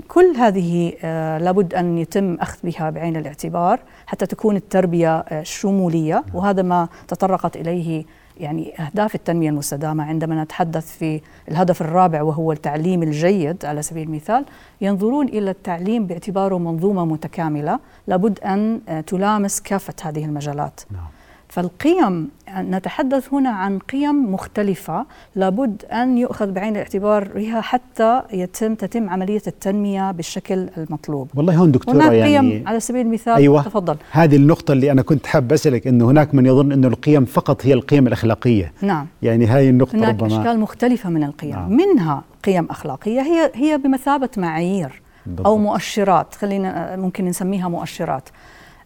كل 0.08 0.34
هذه 0.36 0.92
لابد 1.38 1.74
أن 1.74 1.98
يتم 1.98 2.34
أخذ 2.34 2.58
بها 2.64 2.90
بعين 2.90 3.16
الاعتبار 3.16 3.80
حتى 4.06 4.26
تكون 4.26 4.56
التربية 4.56 5.42
شمولية. 5.42 6.24
وهذا 6.34 6.62
ما 6.62 6.88
تطرقت 7.08 7.56
إليه 7.56 8.04
يعني 8.40 8.72
أهداف 8.80 9.14
التنمية 9.14 9.50
المستدامة 9.50 10.04
عندما 10.04 10.44
نتحدث 10.44 10.96
في 10.96 11.20
الهدف 11.48 11.80
الرابع 11.82 12.22
وهو 12.22 12.52
التعليم 12.52 13.02
الجيد 13.02 13.64
على 13.64 13.82
سبيل 13.82 14.08
المثال. 14.08 14.44
ينظرون 14.80 15.28
إلى 15.28 15.50
التعليم 15.50 16.06
باعتباره 16.06 16.58
منظومة 16.58 17.04
متكاملة 17.04 17.78
لابد 18.06 18.40
أن 18.40 18.80
تلامس 19.06 19.60
كافة 19.60 19.94
هذه 20.02 20.24
المجالات. 20.24 20.80
نعم. 20.90 21.06
فالقيم 21.54 22.28
نتحدث 22.58 23.34
هنا 23.34 23.50
عن 23.50 23.78
قيم 23.78 24.32
مختلفة 24.32 25.06
لابد 25.36 25.84
أن 25.84 26.18
يؤخذ 26.18 26.50
بعين 26.50 26.72
الاعتبار 26.72 27.28
بها 27.34 27.60
حتى 27.60 28.22
يتم 28.32 28.74
تتم 28.74 29.10
عملية 29.10 29.42
التنمية 29.46 30.10
بالشكل 30.10 30.68
المطلوب 30.76 31.30
والله 31.34 31.56
هون 31.56 31.72
دكتورة 31.72 31.96
هناك 31.96 32.12
يعني 32.12 32.38
قيم 32.38 32.68
على 32.68 32.80
سبيل 32.80 33.06
المثال 33.06 33.34
أيوة. 33.34 33.62
تفضل 33.62 33.96
هذه 34.10 34.36
النقطة 34.36 34.72
اللي 34.72 34.92
أنا 34.92 35.02
كنت 35.02 35.26
حاب 35.26 35.52
أسألك 35.52 35.86
أنه 35.86 36.10
هناك 36.10 36.34
من 36.34 36.46
يظن 36.46 36.72
أنه 36.72 36.88
القيم 36.88 37.24
فقط 37.24 37.66
هي 37.66 37.72
القيم 37.72 38.06
الأخلاقية 38.06 38.72
نعم 38.82 39.06
يعني 39.22 39.46
هاي 39.46 39.70
النقطة 39.70 39.96
هناك 39.96 40.08
ربما 40.08 40.26
أشكال 40.26 40.60
مختلفة 40.60 41.10
من 41.10 41.24
القيم 41.24 41.50
نعم. 41.50 41.76
منها 41.76 42.22
قيم 42.44 42.66
أخلاقية 42.70 43.20
هي 43.20 43.50
هي 43.54 43.78
بمثابة 43.78 44.30
معايير 44.36 45.02
بالضبط. 45.26 45.46
أو 45.46 45.58
مؤشرات 45.58 46.34
خلينا 46.34 46.96
ممكن 46.96 47.24
نسميها 47.24 47.68
مؤشرات 47.68 48.28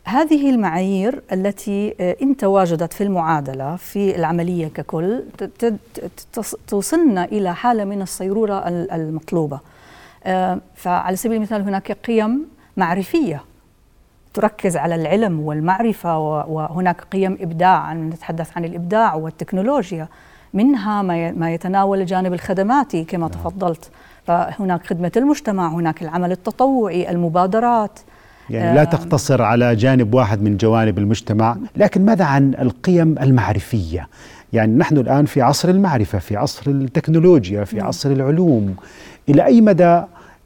هذه 0.09 0.50
المعايير 0.50 1.23
التي 1.33 1.95
آه، 2.00 2.17
إن 2.23 2.37
تواجدت 2.37 2.93
في 2.93 3.05
المعادلة 3.05 3.77
في 3.77 4.17
العملية 4.17 4.69
ككل 4.69 5.23
توصلنا 6.69 7.25
إلى 7.25 7.55
حالة 7.55 7.85
من 7.85 8.03
الصيرورة 8.03 8.69
ال- 8.69 8.91
المطلوبة. 8.91 9.61
آه، 10.25 10.59
فعلى 10.75 11.17
سبيل 11.17 11.37
المثال 11.37 11.62
هناك 11.62 11.93
قيم 11.93 12.47
معرفية 12.77 13.43
تركز 14.35 14.77
على 14.77 14.95
العلم 14.95 15.41
والمعرفة 15.41 16.19
وهناك 16.49 17.00
قيم 17.00 17.38
إبداع 17.41 17.95
نتحدث 17.95 18.57
عن 18.57 18.65
الإبداع 18.65 19.15
والتكنولوجيا 19.15 20.09
منها 20.55 21.03
ما 21.33 21.55
يتناول 21.55 22.00
الجانب 22.00 22.33
الخدماتي 22.33 23.05
كما 23.05 23.29
تفضلت. 23.29 23.91
فهناك 24.27 24.87
خدمة 24.87 25.12
المجتمع 25.17 25.69
هناك 25.69 26.03
العمل 26.03 26.33
التطوعي 26.33 27.11
المبادرات. 27.11 27.99
يعني 28.50 28.76
لا. 28.76 28.85
تقتصر 28.85 29.43
على 29.43 29.76
جانب 29.76 30.14
واحد 30.14 30.43
من 30.43 30.57
جوانب 30.57 30.99
المجتمع 30.99 31.57
لكن 31.76 32.05
ماذا 32.05 32.25
عن 32.25 32.55
القيم 32.55 33.19
المعرفية؟ 33.19 34.09
يعني 34.52 34.76
نحن 34.76 34.97
الآن 34.97 35.25
في 35.25 35.43
عصر 35.43 35.69
المعرفة 35.69 36.19
في 36.19 36.37
عصر 36.37 36.71
التكنولوجيا 36.71 37.64
في 37.64 37.81
عصر 37.81 38.11
العلوم. 38.11 38.75
إلى 39.28 39.45
أي 39.45 39.61
مدى 39.61 40.02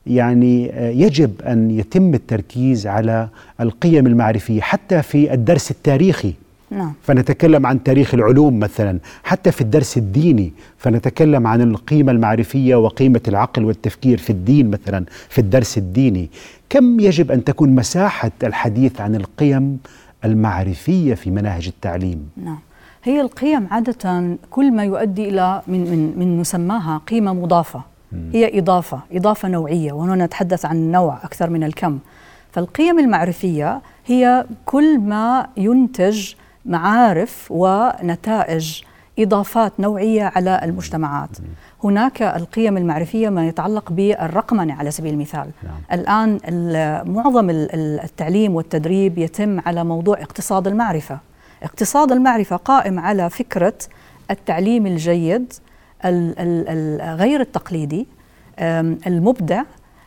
يعني 0.07 0.73
يجب 1.01 1.43
أن 1.43 1.71
يتم 1.71 2.15
التركيز 2.15 2.87
على 2.87 3.29
القيم 3.61 4.07
المعرفية 4.07 4.61
حتى 4.61 5.03
في 5.03 5.35
الدرس 5.35 5.71
التاريخي؟ 5.71 6.35
نعم. 6.73 6.93
فنتكلم 7.03 7.67
عن 7.67 7.83
تاريخ 7.83 8.15
العلوم 8.15 8.59
مثلا. 8.59 8.99
حتى 9.25 9.53
في 9.53 9.61
الدرس 9.61 9.97
الديني 9.97 10.53
فنتكلم 10.79 11.47
عن 11.47 11.61
القيمة 11.61 12.13
المعرفية 12.13 12.77
وقيمة 12.77 13.21
العقل 13.29 13.65
والتفكير 13.65 14.19
في 14.19 14.31
الدين 14.31 14.71
مثلا 14.71 15.05
في 15.29 15.39
الدرس 15.39 15.79
الديني. 15.79 16.31
كم 16.69 17.01
يجب 17.01 17.33
أن 17.33 17.45
تكون 17.45 17.75
مساحة 17.75 18.31
الحديث 18.43 19.01
عن 19.01 19.15
القيم 19.15 19.79
المعرفية 20.25 21.15
في 21.15 21.31
مناهج 21.31 21.67
التعليم؟ 21.67 22.29
نعم. 22.37 22.59
هي 23.05 23.21
القيم 23.21 23.67
عادة 23.71 24.37
كل 24.51 24.73
ما 24.73 24.85
يؤدي 24.85 25.29
إلى 25.29 25.63
من 25.69 25.81
من 25.81 26.19
من 26.19 26.39
مسماها 26.41 27.01
قيمة 27.07 27.33
مضافة. 27.33 27.83
هي 28.33 28.59
إضافة 28.59 29.01
إضافة 29.13 29.49
نوعية 29.49 29.93
وهنا 29.93 30.25
نتحدث 30.25 30.65
عن 30.65 30.77
النوع 30.77 31.19
أكثر 31.25 31.51
من 31.51 31.65
الكم. 31.65 31.99
فالقيم 32.53 32.99
المعرفية 32.99 33.81
هي 34.07 34.47
كل 34.65 34.99
ما 34.99 35.47
ينتج 35.57 36.35
معارف 36.65 37.47
ونتائج 37.51 38.83
إضافات 39.19 39.73
نوعية 39.81 40.33
على 40.37 40.61
المجتمعات. 40.63 41.29
هناك 41.85 42.23
القيم 42.23 42.77
المعرفية 42.77 43.29
ما 43.29 43.49
يتعلق 43.49 43.93
بالرقمنة 43.93 44.75
على 44.75 44.91
سبيل 44.91 45.15
المثال. 45.15 45.51
نعم. 45.63 46.01
الآن 46.01 46.39
ال- 46.49 47.13
معظم 47.13 47.51
ال- 47.51 47.75
ال- 47.75 48.01
التعليم 48.01 48.55
والتدريب 48.55 49.19
يتم 49.19 49.61
على 49.61 49.85
موضوع 49.85 50.21
اقتصاد 50.23 50.67
المعرفة. 50.67 51.19
اقتصاد 51.63 52.13
المعرفة 52.13 52.57
قائم 52.57 52.99
على 52.99 53.31
فكرة 53.31 53.75
التعليم 54.31 54.87
الجيد 54.87 55.53
ال- 56.05 56.39
ال- 56.39 56.69
ال- 56.69 57.17
غير 57.17 57.41
التقليدي 57.41 58.07
المبدع 59.07 59.63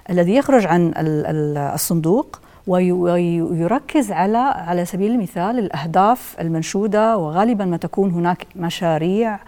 الذي 0.09 0.35
يخرج 0.35 0.65
عن 0.65 0.87
ال- 0.87 1.25
ال- 1.25 1.57
الصندوق 1.57 2.39
ويركز 2.67 4.11
على 4.11 4.37
على 4.37 4.85
سبيل 4.85 5.11
المثال 5.11 5.59
الأهداف 5.59 6.35
المنشودة 6.41 7.17
وغالبا 7.17 7.65
ما 7.65 7.77
تكون 7.77 8.11
هناك 8.11 8.45
مشاريع 8.55 9.39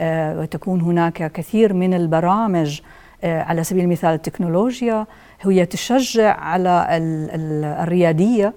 آه، 0.00 0.40
وتكون 0.40 0.80
هناك 0.80 1.32
كثير 1.32 1.72
من 1.72 1.94
البرامج 1.94 2.80
آه، 3.24 3.42
على 3.42 3.64
سبيل 3.64 3.84
المثال 3.84 4.10
التكنولوجيا 4.14 5.06
هي 5.42 5.66
تشجع 5.66 6.34
على 6.40 6.86
ال- 6.90 7.30
ال- 7.30 7.64
الريادية 7.82 8.46
آه، 8.46 8.52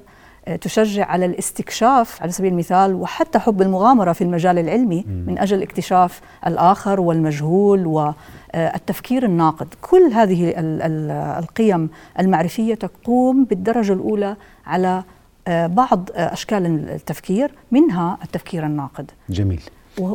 تشجع 0.62 1.06
على 1.06 1.25
الاستكشاف 1.25 2.22
على 2.22 2.32
سبيل 2.32 2.51
المثال 2.53 2.94
وحتى 2.96 3.39
حب 3.39 3.62
المغامرة 3.62 4.12
في 4.13 4.24
المجال 4.24 4.58
العلمي 4.60 5.06
من 5.27 5.38
أجل 5.39 5.62
اكتشاف 5.62 6.22
الآخر 6.48 7.00
والمجهول 7.01 7.88
والتفكير 7.88 9.25
الناقد. 9.25 9.68
كل 9.82 10.12
هذه 10.13 10.50
ال- 10.50 10.82
ال- 10.82 11.12
القيم 11.44 11.89
المعرفية 12.20 12.75
تقوم 12.75 13.46
بالدرجة 13.46 13.94
الأولى 13.94 14.36
على 14.65 15.03
آه، 15.48 15.68
بعض 15.68 16.10
آه، 16.15 16.34
أشكال 16.34 16.65
التفكير 16.89 17.51
منها 17.72 18.18
التفكير 18.24 18.65
الناقد. 18.65 19.12
جميل. 19.29 19.62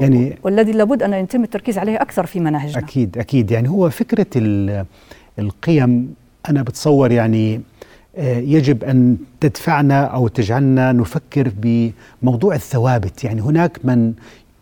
يعني 0.00 0.38
والذي 0.42 0.72
لابد 0.72 1.02
أن 1.02 1.12
يتم 1.12 1.42
التركيز 1.44 1.78
عليه 1.78 2.02
أكثر 2.02 2.26
في 2.26 2.40
مناهجنا. 2.40 2.78
أكيد 2.78 3.18
أكيد. 3.18 3.50
يعني 3.50 3.68
هو 3.68 3.90
فكرة 3.90 4.26
ال- 4.36 4.84
القيم 5.38 6.14
أنا 6.48 6.62
بتصور 6.62 7.12
يعني 7.12 7.60
يجب 8.18 8.84
أن 8.84 9.16
تدفعنا 9.40 10.04
أو 10.04 10.28
تجعلنا 10.28 10.92
نفكر 10.92 11.52
بموضوع 11.62 12.54
الثوابت. 12.54 13.24
يعني 13.24 13.40
هناك 13.42 13.78
من 13.84 14.12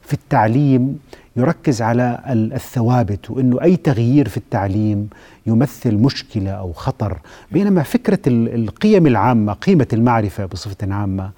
في 0.02 0.12
التعليم 0.12 0.98
يركز 1.36 1.82
على 1.82 2.18
ال- 2.28 2.52
الثوابت 2.52 3.30
وأنه 3.30 3.62
أي 3.62 3.76
تغيير 3.76 4.28
في 4.28 4.36
التعليم 4.36 5.08
يمثل 5.46 5.94
مشكلة 5.94 6.50
أو 6.50 6.72
خطر. 6.72 7.18
بينما 7.52 7.82
فكرة 7.82 8.18
ال- 8.26 8.54
القيم 8.54 9.06
العامة 9.06 9.52
قيمة 9.52 9.86
المعرفة 9.92 10.46
بصفة 10.46 10.94
عامة 10.94 11.30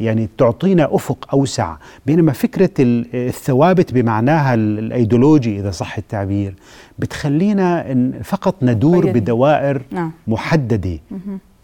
يعني 0.00 0.28
تعطينا 0.38 0.88
أفق 0.94 1.28
أوسع. 1.34 1.76
بينما 2.06 2.32
فكرة 2.32 2.70
ال- 2.80 3.06
الثوابت 3.28 3.94
بمعناها 3.94 4.54
ال- 4.54 4.78
الأيديولوجي 4.78 5.60
إذا 5.60 5.70
صح 5.70 5.98
التعبير 5.98 6.54
بتخلينا 6.98 7.86
فقط 8.24 8.54
ندور. 8.62 9.06
بدوائر 9.12 9.82
نعم. 9.90 10.12
محددة. 10.26 10.98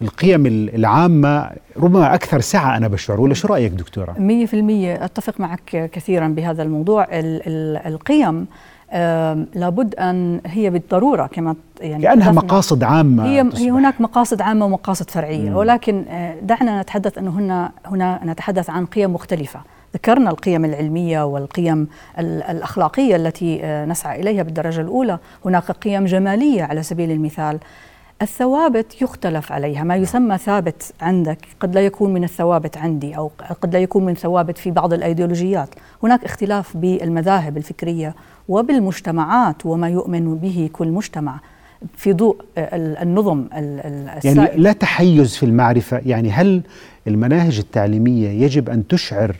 القيم 0.04 0.46
العامة 0.46 1.50
ربما 1.76 2.14
أكثر 2.14 2.40
سعة 2.40 2.76
أنا 2.76 2.88
بشعر 2.88 3.20
ولا 3.20 3.34
شو 3.34 3.48
رأيك 3.48 3.72
دكتورة؟ 3.72 4.14
مية 4.18 4.46
في 4.46 4.54
المية 4.54 5.04
أتفق 5.04 5.40
معك 5.40 5.90
كثيرا 5.92 6.28
بهذا 6.28 6.62
الموضوع 6.62 7.04
ال 7.04 7.42
ال 7.46 7.76
القيم 7.86 8.46
لابد 9.54 9.94
أن 9.94 10.40
هي 10.46 10.70
بالضرورة 10.70 11.26
كما 11.26 11.56
يعني 11.80 12.02
كأنها 12.02 12.32
مقاصد 12.32 12.84
عامة 12.84 13.24
هي 13.26 13.44
تصبح. 13.44 13.58
هي 13.58 13.70
هناك 13.70 14.00
مقاصد 14.00 14.42
عامة 14.42 14.66
ومقاصد 14.66 15.10
فرعية 15.10 15.50
مم. 15.50 15.56
ولكن 15.56 16.04
آه، 16.08 16.34
دعنا 16.42 16.82
نتحدث 16.82 17.18
أنه 17.18 17.30
هنا 17.30 17.72
هنا 17.86 18.20
نتحدث 18.24 18.70
عن 18.70 18.86
قيم 18.86 19.14
مختلفة 19.14 19.60
ذكرنا 19.94 20.30
القيم 20.30 20.64
العلمية 20.64 21.24
والقيم 21.24 21.88
الأخلاقية 22.18 23.16
التي 23.16 23.60
آه، 23.64 23.84
نسعى 23.84 24.20
إليها 24.20 24.42
بالدرجة 24.42 24.80
الأولى 24.80 25.18
هناك 25.44 25.70
قيم 25.70 26.04
جمالية 26.04 26.62
على 26.62 26.82
سبيل 26.82 27.10
المثال 27.10 27.58
الثوابت 28.22 29.02
يختلف 29.02 29.52
عليها. 29.52 29.84
ما 29.84 29.96
يسمى 29.96 30.38
ثابت 30.38 30.92
عندك 31.00 31.38
قد 31.60 31.74
لا 31.74 31.80
يكون 31.80 32.14
من 32.14 32.24
الثوابت 32.24 32.76
عندي 32.76 33.16
أو 33.16 33.30
قد 33.60 33.74
لا 33.74 33.80
يكون 33.80 34.04
من 34.04 34.14
ثوابت 34.14 34.58
في 34.58 34.70
بعض 34.70 34.92
الأيديولوجيات. 34.92 35.68
هناك 36.02 36.24
اختلاف 36.24 36.76
بالمذاهب 36.76 37.56
الفكرية 37.56 38.14
وبالمجتمعات 38.48 39.66
وما 39.66 39.88
يؤمن 39.88 40.34
به 40.34 40.70
كل 40.72 40.88
مجتمع. 40.88 41.40
في 41.96 42.12
ضوء 42.12 42.36
النظم 42.58 43.46
السائل. 43.52 44.38
يعني 44.38 44.56
لا 44.56 44.72
تحيز 44.72 45.36
في 45.36 45.42
المعرفة. 45.42 46.00
يعني 46.06 46.30
هل 46.30 46.62
المناهج 47.06 47.58
التعليمية 47.58 48.28
يجب 48.28 48.70
أن 48.70 48.86
تشعر 48.86 49.36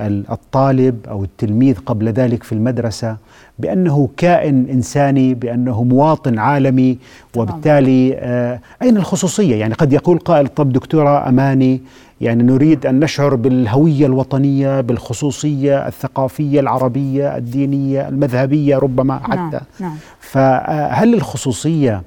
الطالب 0.00 1.06
أو 1.08 1.24
التلميذ 1.24 1.78
قبل 1.86 2.08
ذلك 2.08 2.42
في 2.42 2.52
المدرسة 2.52 3.16
بأنه 3.58 4.08
كائن 4.16 4.66
إنساني 4.70 5.34
بأنه 5.34 5.82
مواطن 5.84 6.38
عالمي 6.38 6.98
وبالتالي 7.36 8.14
آه 8.18 8.60
أين 8.82 8.96
الخصوصية 8.96 9.56
يعني 9.56 9.74
قد 9.74 9.92
يقول 9.92 10.18
قائل 10.18 10.48
طب 10.48 10.72
دكتورة 10.72 11.28
أماني 11.28 11.80
يعني 12.20 12.42
نريد 12.42 12.86
أن 12.86 13.00
نشعر 13.00 13.34
بالهوية 13.34 14.06
الوطنية 14.06 14.80
بالخصوصية 14.80 15.88
الثقافية 15.88 16.60
العربية 16.60 17.36
الدينية 17.36 18.08
المذهبية 18.08 18.78
ربما 18.78 19.14
نعم، 19.14 19.32
حتى 19.32 19.60
نعم. 19.80 19.90
نعم. 19.90 19.96
فهل 20.20 21.14
الخصوصية 21.14 22.02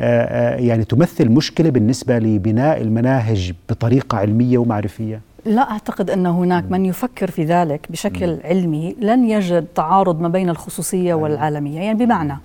آه، 0.00 0.54
آه، 0.54 0.56
يعني 0.56 0.84
تمثل 0.84 1.28
مشكلة 1.28 1.70
بالنسبة 1.70 2.18
لبناء 2.18 2.80
المناهج 2.82 3.52
بطريقة 3.68 4.18
علمية 4.18 4.58
ومعرفية 4.58 5.20
لا 5.46 5.70
أعتقد 5.70 6.10
أن 6.10 6.26
هناك 6.26 6.64
من 6.70 6.86
يفكر 6.86 7.30
في 7.30 7.44
ذلك 7.44 7.86
بشكل 7.90 8.38
علمي 8.44 8.96
لن 9.00 9.24
يجد 9.24 9.66
تعارض 9.74 10.20
ما 10.20 10.28
بين 10.28 10.48
الخصوصية 10.48 11.14
والعالمية. 11.14 11.80
يعني 11.80 12.04
بمعنى 12.04 12.38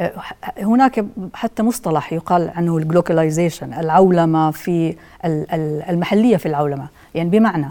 آه، 0.00 0.12
هناك 0.58 1.04
حتى 1.34 1.62
مصطلح 1.62 2.12
يقال 2.12 2.50
عنه 2.56 2.76
الجلوكاليزيشن 2.76 3.74
العولمة 3.74 4.50
في 4.50 4.96
المحلية 5.90 6.36
في 6.36 6.46
العولمة. 6.46 6.86
يعني 7.14 7.30
بمعنى 7.30 7.70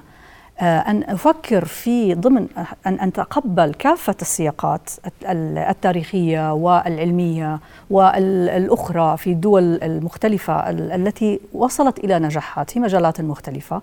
آه، 0.59 0.79
أن 0.79 1.03
أفكر 1.03 1.65
في 1.65 2.15
ضمن 2.15 2.47
أن 2.87 2.97
أتقبل 3.01 3.73
كافة 3.73 4.15
السياقات 4.21 4.89
التاريخية 5.25 6.53
والعلمية 6.53 7.59
والأخرى 7.89 9.17
في 9.17 9.31
الدول 9.31 9.83
المختلفة 9.83 10.69
التي 10.69 11.39
وصلت 11.53 11.99
إلى 11.99 12.19
نجاحات 12.19 12.71
في 12.71 12.79
مجالات 12.79 13.21
مختلفة. 13.21 13.81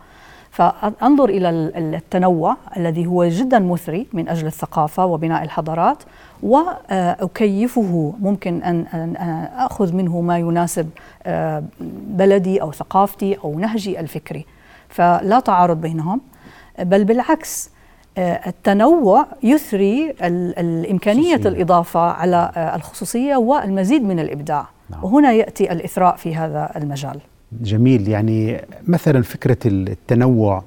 فانظر 0.55 1.29
إلى 1.29 1.51
التنوع 1.97 2.57
الذي 2.77 3.07
هو 3.07 3.25
جدا 3.25 3.59
مثري 3.59 4.07
من 4.13 4.29
أجل 4.29 4.47
الثقافة 4.47 5.07
وبناء 5.07 5.43
الحضارات 5.43 6.03
وأكيفه 6.43 8.15
ممكن 8.21 8.63
ان 8.63 9.17
أخذ 9.57 9.93
منه 9.93 10.21
ما 10.21 10.39
يناسب 10.39 10.91
آه، 11.27 11.65
بلدي 12.07 12.63
أو 12.63 12.73
ثقافتي 12.73 13.39
أو 13.45 13.59
نهجي 13.59 14.01
الفكري. 14.01 14.47
فلا 14.89 15.41
تعارض 15.41 15.81
بينهم 15.81 16.21
بل 16.79 17.05
بالعكس 17.05 17.71
آه، 18.19 18.49
التنوع 18.49 19.27
يثري 19.43 20.15
الإمكانية 20.21 21.37
الإضافة 21.37 22.01
على 22.01 22.53
آه، 22.57 22.77
الخصوصية 22.77 23.37
والمزيد 23.37 24.03
من 24.03 24.21
الإبداع. 24.21 24.67
نعم. 24.91 25.05
وهنا 25.05 25.33
يأتي 25.33 25.73
الإثراء 25.73 26.17
في 26.17 26.37
هذا 26.37 26.71
المجال. 26.77 27.21
جميل. 27.53 28.09
يعني 28.09 28.61
مثلا 28.89 29.23
فكرة 29.23 29.59
التنوع 29.67 30.63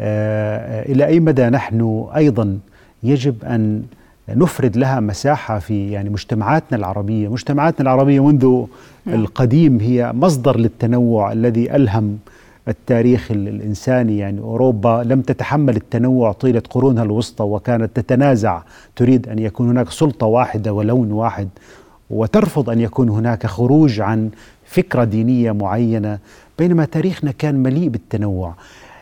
آه، 0.00 0.82
إلى 0.82 1.06
أي 1.06 1.20
مدى 1.20 1.46
نحن 1.46 2.06
أيضا 2.16 2.58
يجب 3.02 3.44
أن 3.44 3.82
نفرد 4.28 4.76
لها 4.76 5.00
مساحة 5.00 5.58
في 5.58 5.90
يعني 5.90 6.10
مجتمعاتنا 6.10 6.78
العربية؟ 6.78 7.28
مجتمعاتنا 7.28 7.82
العربية 7.82 8.24
منذ 8.26 8.64
نعم. 9.06 9.20
القديم 9.20 9.80
هي 9.80 10.12
مصدر 10.14 10.56
للتنوع 10.56 11.32
الذي 11.32 11.76
ألهم 11.76 12.18
التاريخ 12.68 13.30
الإنساني. 13.30 14.18
يعني 14.18 14.40
أوروبا 14.40 15.02
لم 15.06 15.20
تتحمل 15.20 15.76
التنوع 15.76 16.32
طيلة 16.32 16.62
قرونها 16.70 17.02
الوسطى 17.02 17.44
وكانت 17.44 17.96
تتنازع 17.96 18.62
تريد 18.96 19.28
أن 19.28 19.38
يكون 19.38 19.68
هناك 19.68 19.90
سلطة 19.90 20.26
واحدة 20.26 20.72
ولون 20.72 21.12
واحد 21.12 21.48
وترفض 22.10 22.70
أن 22.70 22.80
يكون 22.80 23.08
هناك 23.08 23.46
خروج 23.46 24.00
عن 24.00 24.30
فكرة 24.66 25.04
دينية 25.04 25.52
معينة 25.52 26.18
بينما 26.58 26.84
تاريخنا 26.84 27.32
كان 27.32 27.54
مليء 27.54 27.88
بالتنوع. 27.88 28.54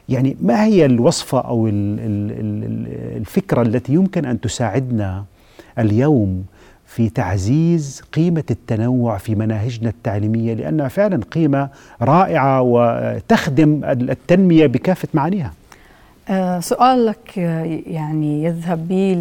يعني 0.09 0.37
ما 0.41 0.65
هي 0.65 0.87
الوصفة 0.87 1.41
أو 1.41 1.69
الفكرة 3.17 3.63
التي 3.63 3.93
يمكن 3.93 4.25
أن 4.25 4.41
تساعدنا 4.41 5.25
اليوم 5.79 6.45
في 6.87 7.09
تعزيز 7.09 8.03
قيمة 8.13 8.45
التنوع 8.51 9.19
في 9.19 9.35
مناهجنا 9.35 9.89
التعليمية؟ 9.89 10.55
لأنها 10.55 10.89
فعلا 10.89 11.21
قيمة 11.31 11.69
رائعة 12.03 12.63
وتخدم 12.63 13.85
التنمية 13.85 14.67
بكافة 14.67 15.09
معانيها. 15.15 15.53
آه 16.29 16.61
سؤالك 16.61 17.37
يعني 17.87 18.45
يذهب 18.45 18.89
بي 18.89 19.15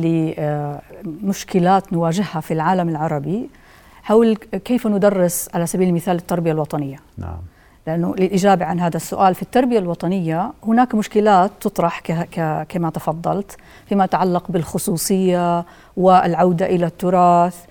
لمشكلات 1.23 1.93
نواجهها 1.93 2.39
في 2.41 2.53
العالم 2.53 2.89
العربي. 2.89 3.49
حول 4.03 4.35
كيف 4.35 4.87
ندرس 4.87 5.49
على 5.53 5.65
سبيل 5.65 5.89
المثال 5.89 6.15
التربية 6.15 6.51
الوطنية. 6.51 6.97
نعم. 7.17 7.37
لأنه 7.87 8.15
للإجابة 8.15 8.65
عن 8.65 8.79
هذا 8.79 8.97
السؤال 8.97 9.35
في 9.35 9.41
التربية 9.41 9.79
الوطنية 9.79 10.53
هناك 10.63 10.95
مشكلات 10.95 11.51
تطرح 11.61 11.99
كما 12.69 12.89
تفضلت 12.89 13.57
فيما 13.85 14.03
يتعلق 14.03 14.51
بالخصوصية 14.51 15.65
والعودة 15.97 16.65
إلى 16.65 16.85
التراث 16.85 17.65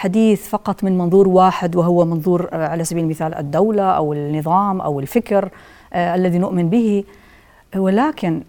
والحديث 0.00 0.48
فقط 0.48 0.84
من 0.84 0.98
منظور 0.98 1.28
واحد 1.28 1.76
وهو 1.76 2.04
منظور 2.04 2.48
على 2.52 2.84
سبيل 2.84 3.04
المثال 3.04 3.34
الدولة 3.34 3.82
أو 3.82 4.12
النظام 4.12 4.80
أو 4.80 5.00
الفكر 5.00 5.48
آه، 5.92 6.14
الذي 6.14 6.38
نؤمن 6.38 6.70
به. 6.70 7.04
ولكن 7.76 8.42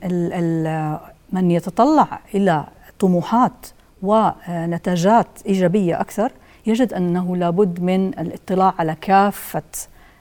من 1.32 1.52
يتطلع 1.52 2.20
إلى 2.36 2.64
طموحات 3.00 3.68
ونتاجات 4.02 5.28
إيجابية 5.46 6.02
أكثر 6.02 6.32
يجد 6.66 6.94
أنه 6.94 7.36
لابد 7.36 7.82
من 7.82 8.08
الاطلاع 8.08 8.74
على 8.80 8.96
كافة. 9.02 9.64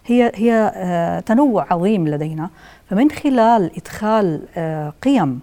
هي 0.06 0.32
هي 0.34 0.72
آه، 0.74 1.20
تنوع 1.20 1.66
عظيم 1.70 2.08
لدينا. 2.08 2.50
فمن 2.90 3.10
خلال 3.10 3.70
إدخال 3.76 4.42
آه، 4.56 4.92
قيم 5.02 5.40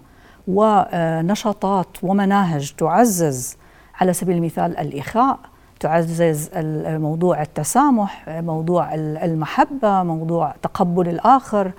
ونشاطات 0.48 1.86
ومناهج 2.02 2.72
تعزز 2.72 3.56
على 4.00 4.12
سبيل 4.12 4.36
المثال 4.36 4.78
الاخاء 4.78 5.38
تعزز 5.80 6.50
موضوع 6.86 7.42
التسامح 7.42 8.24
موضوع 8.28 8.94
المحبة 8.94 10.02
موضوع 10.02 10.54
تقبل 10.62 11.08
الآخر 11.08 11.72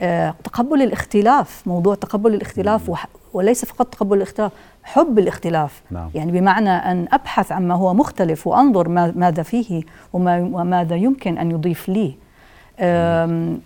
آه، 0.00 0.34
تقبل 0.44 0.82
الاختلاف 0.82 1.62
موضوع 1.66 1.94
تقبل 1.94 2.34
الاختلاف 2.34 2.90
وليس 3.32 3.64
فقط 3.64 3.86
تقبل 3.86 4.16
الاختلاف 4.16 4.52
حب 4.82 5.18
الاختلاف 5.18 5.82
نعم. 5.90 6.10
يعني 6.14 6.32
بمعنى 6.32 6.70
أن 6.70 7.08
أبحث 7.12 7.52
عما 7.52 7.74
هو 7.74 7.94
مختلف 7.94 8.46
وأنظر 8.46 8.88
ماذا 9.14 9.42
فيه 9.42 9.82
وما 10.12 10.50
وماذا 10.52 10.96
يمكن 10.96 11.38
أن 11.38 11.50
يضيف 11.50 11.88
لي 11.88 12.14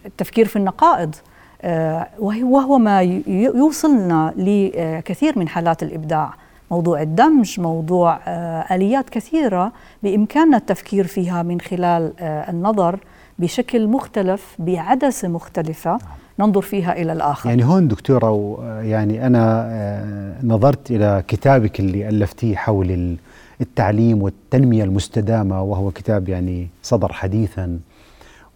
التفكير 0.06 0.46
في 0.46 0.56
النقائض 0.56 1.14
آه، 1.62 2.08
وهو 2.18 2.78
ما 2.78 3.00
يوصلنا 3.26 4.34
لكثير 4.36 5.38
من 5.38 5.48
حالات 5.48 5.82
الإبداع 5.82 6.34
موضوع 6.70 7.02
الدمج 7.02 7.60
موضوع 7.60 8.20
آه، 8.26 8.74
آليات 8.74 9.10
كثيرة 9.10 9.72
بإمكاننا 10.02 10.56
التفكير 10.56 11.06
فيها 11.06 11.42
من 11.42 11.60
خلال 11.60 12.12
آه، 12.20 12.50
النظر 12.50 12.98
بشكل 13.38 13.86
مختلف 13.86 14.56
بعدسة 14.58 15.28
مختلفة 15.28 15.90
نعم. 15.90 16.00
ننظر 16.42 16.60
فيها 16.60 17.02
إلى 17.02 17.12
الآخر. 17.12 17.48
يعني 17.48 17.64
هون 17.64 17.88
دكتورة 17.88 18.58
يعني 18.82 19.26
أنا 19.26 19.66
آه، 19.70 20.34
نظرت 20.42 20.90
إلى 20.90 21.22
كتابك 21.28 21.80
اللي 21.80 22.08
ألفتيه 22.08 22.56
حول 22.56 23.16
التعليم 23.60 24.22
والتنمية 24.22 24.84
المستدامة 24.84 25.62
وهو 25.62 25.90
كتاب 25.90 26.28
يعني 26.28 26.68
صدر 26.82 27.12
حديثا 27.12 27.78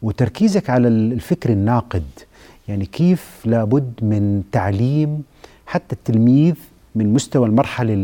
وتركيزك 0.03 0.70
على 0.70 0.88
الفكر 0.88 1.51
الناقد 1.51 2.05
يعني 2.68 2.87
كيف 2.87 3.40
لابد 3.44 3.92
من 4.03 4.42
تعليم 4.53 5.22
حتى 5.66 5.94
التلميذ 5.94 6.55
من 6.94 7.12
مستوى 7.12 7.46
المرحلة 7.46 7.94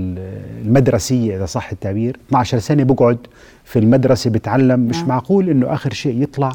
المدرسية 0.64 1.36
إذا 1.36 1.46
صح 1.46 1.70
التعبير 1.70 2.16
12 2.28 2.58
سنة 2.58 2.82
بقعد 2.82 3.18
في 3.64 3.78
المدرسة 3.78 4.30
بتعلم 4.30 4.80
مش 4.80 4.96
نعم. 4.96 5.08
معقول 5.08 5.48
أنه 5.48 5.72
آخر 5.74 5.92
شيء 5.92 6.22
يطلع 6.22 6.52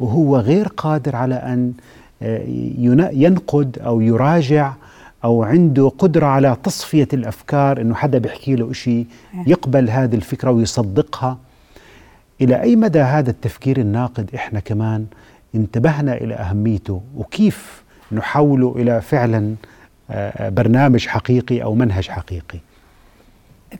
وهو 0.00 0.36
غير 0.36 0.68
قادر 0.68 1.16
على 1.16 1.34
أن 1.34 1.72
ينقد 3.12 3.78
أو 3.78 4.00
يراجع 4.00 4.72
أو 5.24 5.42
عنده 5.42 5.88
قدرة 5.98 6.26
على 6.26 6.56
تصفية 6.62 7.08
الأفكار 7.12 7.80
أنه 7.80 7.94
حدا 7.94 8.18
بيحكي 8.18 8.56
له 8.56 8.72
شيء 8.72 9.06
يقبل 9.46 9.90
هذه 9.90 10.14
الفكرة 10.14 10.50
ويصدقها. 10.50 11.38
إلى 12.40 12.62
أي 12.62 12.76
مدى 12.76 13.00
هذا 13.00 13.30
التفكير 13.30 13.78
الناقد 13.78 14.30
إحنا 14.34 14.60
كمان 14.60 15.06
انتبهنا 15.54 16.14
إلى 16.14 16.34
أهميته؟ 16.34 17.02
وكيف 17.16 17.84
نحوله 18.12 18.74
إلى 18.76 19.00
فعلا 19.00 19.54
آه، 20.10 20.48
برنامج 20.48 21.06
حقيقي 21.06 21.62
أو 21.62 21.74
منهج 21.74 22.08
حقيقي؟ 22.08 22.58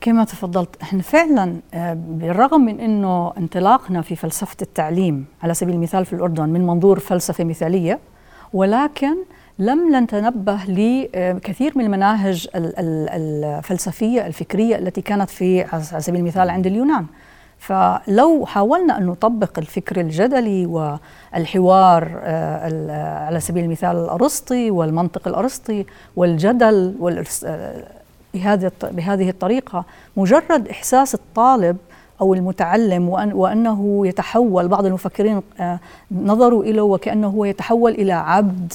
كما 0.01 0.25
تفضلت 0.25 0.69
إحنا 0.83 1.03
فعلا 1.03 1.57
آه، 1.75 1.95
بالرغم 1.95 2.61
من 2.61 2.81
إنه 2.81 3.33
انطلاقنا 3.39 4.03
في 4.03 4.17
فلسفة 4.17 4.57
التعليم 4.63 5.25
على 5.43 5.55
سبيل 5.55 5.75
المثال 5.75 6.07
في 6.07 6.13
الأردن 6.13 6.49
من 6.49 6.67
منظور 6.67 6.99
فلسفة 6.99 7.45
مثالية 7.45 7.99
ولكن 8.55 9.15
لم 9.59 9.97
نتنبه 9.97 10.59
لكثير 10.69 11.73
من 11.77 11.85
المناهج 11.85 12.49
ال- 12.57 12.79
ال- 12.79 13.09
الفلسفية 13.45 14.27
الفكرية 14.27 14.77
التي 14.79 15.01
كانت 15.01 15.31
في 15.31 15.63
على 15.63 15.83
سبيل 16.01 16.21
المثال 16.21 16.51
عند 16.51 16.67
اليونان. 16.67 17.07
فلو 17.59 18.47
حاولنا 18.47 18.99
أن 18.99 19.07
نطبق 19.07 19.59
الفكر 19.59 20.01
الجدلي 20.01 20.67
والحوار 20.67 22.21
آه، 22.23 23.25
على 23.27 23.41
سبيل 23.41 23.65
المثال 23.65 23.97
الأرسطي 23.97 24.71
والمنطق 24.71 25.29
الأرسطي 25.29 25.87
والجدل 26.17 26.95
آه، 27.47 27.83
بهذه 28.35 28.67
الط- 28.67 28.85
بهذه 28.93 29.31
الطريقة 29.31 29.85
مجرد 30.17 30.69
إحساس 30.69 31.15
الطالب 31.15 31.77
أو 32.25 32.35
المتعلم 32.35 33.09
وأن 33.09 33.33
وأنه 33.33 34.07
يتحول 34.07 34.69
بعض 34.69 34.87
المفكرين 34.87 35.43
آه، 35.61 35.79
نظروا 36.13 36.65
اليه 36.65 36.81
وكانه 36.83 37.29
هو 37.29 37.45
يتحول 37.45 37.93
إلى 37.93 38.13
عبد 38.13 38.73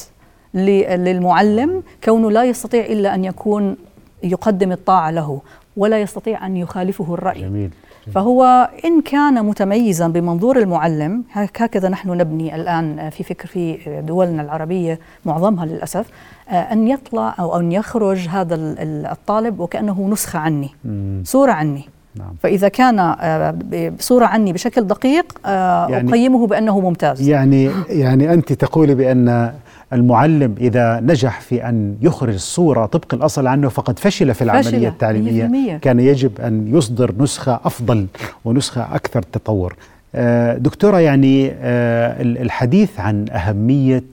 للمعلم 0.54 1.84
كونه 2.04 2.32
لا 2.32 2.44
يستطيع 2.44 2.86
إلا 2.86 3.16
أن 3.16 3.26
يكون 3.26 3.76
يقدم 4.24 4.72
الطاعة 4.72 5.12
له 5.12 5.42
ولا 5.78 6.02
يستطيع 6.02 6.46
أن 6.46 6.58
يخالفه 6.58 7.14
الرأي. 7.14 7.42
جميل. 7.42 7.70
فهو 8.14 8.70
إن 8.86 9.02
كان 9.02 9.46
متميزا 9.46 10.08
بمنظور 10.08 10.58
المعلم 10.60 11.24
هك- 11.32 11.62
هكذا 11.62 11.90
نحن 11.90 12.10
نبني 12.10 12.56
الآن 12.56 13.10
في 13.10 13.24
فكر 13.24 13.48
في 13.48 13.78
دولنا 14.08 14.42
العربية 14.42 15.00
معظمها 15.26 15.66
للأسف 15.66 16.06
آه، 16.50 16.54
أن 16.54 16.88
يطلع 16.88 17.36
أو 17.40 17.60
أن 17.60 17.72
يخرج 17.72 18.28
هذا 18.28 18.56
ال- 18.56 18.80
ال- 18.80 19.06
الطالب 19.06 19.60
وكأنه 19.60 20.08
نسخة 20.12 20.40
عني. 20.40 20.70
صورة 21.24 21.52
عني. 21.52 21.90
نعم. 22.20 22.34
فإذا 22.44 22.68
كان 22.68 23.00
آه، 23.00 23.56
بصورة 23.98 24.26
عني 24.26 24.54
بشكل 24.54 24.82
دقيق 24.88 25.26
آه، 25.46 25.88
يعني- 25.90 26.10
أقيمه 26.10 26.48
بأنه 26.48 26.80
ممتاز. 26.80 27.22
يعني 27.30 27.70
يعني 27.90 28.34
أنت 28.34 28.54
تقولي 28.54 28.96
بأن 28.96 29.54
المعلم 29.94 30.56
إذا 30.60 31.00
نجح 31.00 31.42
في 31.42 31.70
أن 31.70 31.96
يخرج 32.02 32.34
الصورة 32.34 32.86
طبق 32.86 33.14
الأصل 33.14 33.48
عنه 33.48 33.70
فقد 33.70 34.00
فشل 34.00 34.34
في 34.34 34.42
العملية 34.44 34.62
فشل، 34.70 34.86
التعليمية. 34.86 35.48
100%. 35.48 35.78
كان 35.78 36.00
يجب 36.00 36.32
أن 36.42 36.76
يصدر 36.78 37.14
نسخة 37.20 37.60
أفضل 37.66 38.08
ونسخة 38.46 38.96
أكثر 38.96 39.22
تطور. 39.22 39.76
آه، 40.16 40.58
دكتورة 40.58 41.00
يعني 41.00 41.48
ال- 41.52 42.42
الحديث 42.42 43.00
عن 43.00 43.26
أهمية 43.30 44.04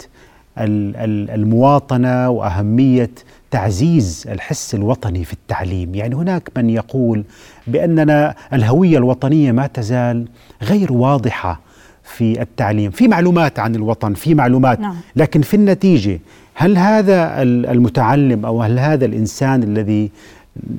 ال- 0.59 0.97
ال- 0.97 1.31
المواطنة 1.31 2.31
وأهمية 2.31 3.11
تعزيز 3.51 4.27
الحس 4.29 4.75
الوطني 4.75 5.25
في 5.25 5.33
التعليم 5.33 5.95
يعني 5.95 6.15
هناك 6.15 6.51
من 6.57 6.71
يقول 6.71 7.25
بأننا 7.67 8.35
الهوية 8.53 8.99
الوطنية 8.99 9.53
ما 9.53 9.67
تزال 9.67 10.27
غير 10.63 10.93
واضحة 10.93 11.61
في 12.05 12.43
التعليم 12.43 12.91
في 12.91 13.09
معلومات 13.09 13.59
عن 13.59 13.75
الوطن 13.75 14.15
في 14.15 14.35
معلومات 14.35 14.81
نعم. 14.81 14.97
لكن 15.17 15.43
في 15.43 15.55
النتيجة 15.55 16.21
هل 16.55 16.79
هذا 16.79 17.43
ال- 17.43 17.67
المتعلم 17.67 18.47
أو 18.47 18.63
هل 18.63 18.79
هذا 18.79 19.05
الإنسان 19.05 19.63
الذي 19.63 20.11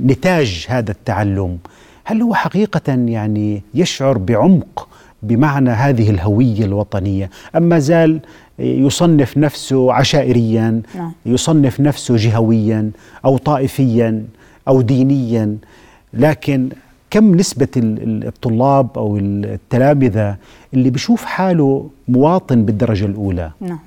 نتاج 0.05 0.65
هذا 0.69 0.91
التعلم 0.91 1.57
هل 2.03 2.21
هو 2.21 2.33
حقيقة 2.33 2.81
يعني 2.93 3.61
يشعر 3.73 4.17
بعمق 4.17 4.87
بمعنى 5.23 5.69
هذه 5.69 6.09
الهوية 6.09 6.65
الوطنية. 6.65 7.29
أم 7.55 7.63
ما 7.63 7.79
زال 7.79 8.19
يصنف 8.59 9.37
نفسه 9.37 9.93
عشائريا 9.93 10.81
نعم. 10.95 11.11
يصنف 11.25 11.79
نفسه 11.79 12.15
جهويا 12.15 12.91
أو 13.25 13.37
طائفيا 13.37 14.25
أو 14.67 14.81
دينيا. 14.81 15.57
لكن 16.13 16.69
كم 17.09 17.35
نسبة 17.35 17.67
ال- 17.77 18.03
ال- 18.03 18.27
الطلاب 18.27 18.87
أو 18.97 19.17
التلامذة 19.17 20.35
اللي 20.73 20.89
بيشوف 20.89 21.25
حاله 21.25 21.89
مواطن 22.07 22.65
بالدرجة 22.65 23.05
الأولى؟ 23.05 23.51
نعم. 23.61 23.79